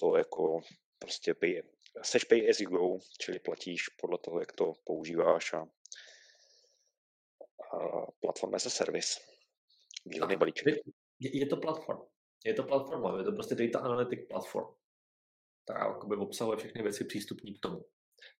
to 0.00 0.16
jako 0.16 0.60
prostě 0.98 1.34
pay, 1.34 1.62
seš 2.02 2.24
pay 2.24 2.50
as 2.50 2.60
you 2.60 2.70
go, 2.70 2.98
čili 3.20 3.38
platíš 3.38 3.88
podle 3.88 4.18
toho, 4.18 4.40
jak 4.40 4.52
to 4.52 4.72
používáš 4.84 5.52
a 5.52 5.66
platforma 8.20 8.56
as 8.56 8.66
a 8.66 8.70
service. 8.70 9.20
Výhodný 10.06 10.36
balíček. 10.36 10.74
Je, 11.18 11.38
je 11.38 11.46
to 11.46 11.56
platform. 11.56 12.00
Je 12.44 12.54
to 12.54 12.62
platforma, 12.62 13.18
je 13.18 13.24
to 13.24 13.32
prostě 13.32 13.54
data 13.54 13.78
analytic 13.78 14.20
platform, 14.28 14.74
která 15.64 15.96
obsahuje 16.18 16.58
všechny 16.58 16.82
věci 16.82 17.04
přístupní 17.04 17.54
k 17.54 17.60
tomu. 17.60 17.84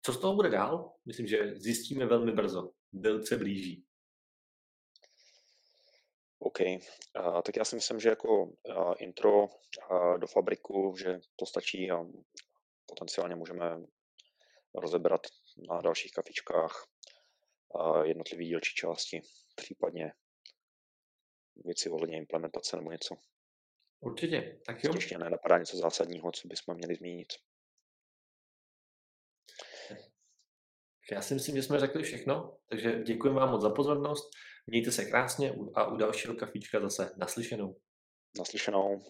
Co 0.01 0.13
z 0.13 0.19
toho 0.19 0.35
bude 0.35 0.49
dál? 0.49 0.93
Myslím, 1.05 1.27
že 1.27 1.55
zjistíme 1.55 2.05
velmi 2.05 2.31
brzo. 2.31 2.71
Build 2.91 3.27
se 3.27 3.37
blíží. 3.37 3.85
OK, 6.39 6.59
uh, 6.59 7.41
tak 7.41 7.55
já 7.55 7.65
si 7.65 7.75
myslím, 7.75 7.99
že 7.99 8.09
jako 8.09 8.43
uh, 8.43 8.93
intro 8.99 9.43
uh, 9.43 10.17
do 10.17 10.27
fabriku, 10.27 10.95
že 10.97 11.19
to 11.35 11.45
stačí 11.45 11.91
a 11.91 12.05
potenciálně 12.85 13.35
můžeme 13.35 13.81
rozebrat 14.75 15.21
na 15.69 15.81
dalších 15.81 16.11
kafičkách 16.11 16.87
jednotlivé 18.03 18.43
dílčí 18.43 18.75
části, 18.75 19.21
případně 19.55 20.11
věci 21.65 21.89
ohledně 21.89 22.17
implementace 22.17 22.77
nebo 22.77 22.91
něco. 22.91 23.15
Určitě, 23.99 24.59
tak 24.65 24.83
jo. 24.83 24.91
Ještě 24.95 25.17
nenapadá 25.17 25.57
něco 25.57 25.77
zásadního, 25.77 26.31
co 26.31 26.47
bychom 26.47 26.75
měli 26.75 26.95
zmínit. 26.95 27.27
Já 31.11 31.21
si 31.21 31.33
myslím, 31.33 31.55
že 31.55 31.63
jsme 31.63 31.79
řekli 31.79 32.03
všechno, 32.03 32.57
takže 32.69 33.03
děkujeme 33.03 33.39
vám 33.39 33.51
moc 33.51 33.61
za 33.61 33.69
pozornost. 33.69 34.29
Mějte 34.67 34.91
se 34.91 35.05
krásně 35.05 35.55
a 35.73 35.87
u 35.87 35.97
dalšího 35.97 36.35
kafička 36.35 36.79
zase 36.79 37.11
naslyšenou. 37.17 37.79
Naslyšenou. 38.37 39.01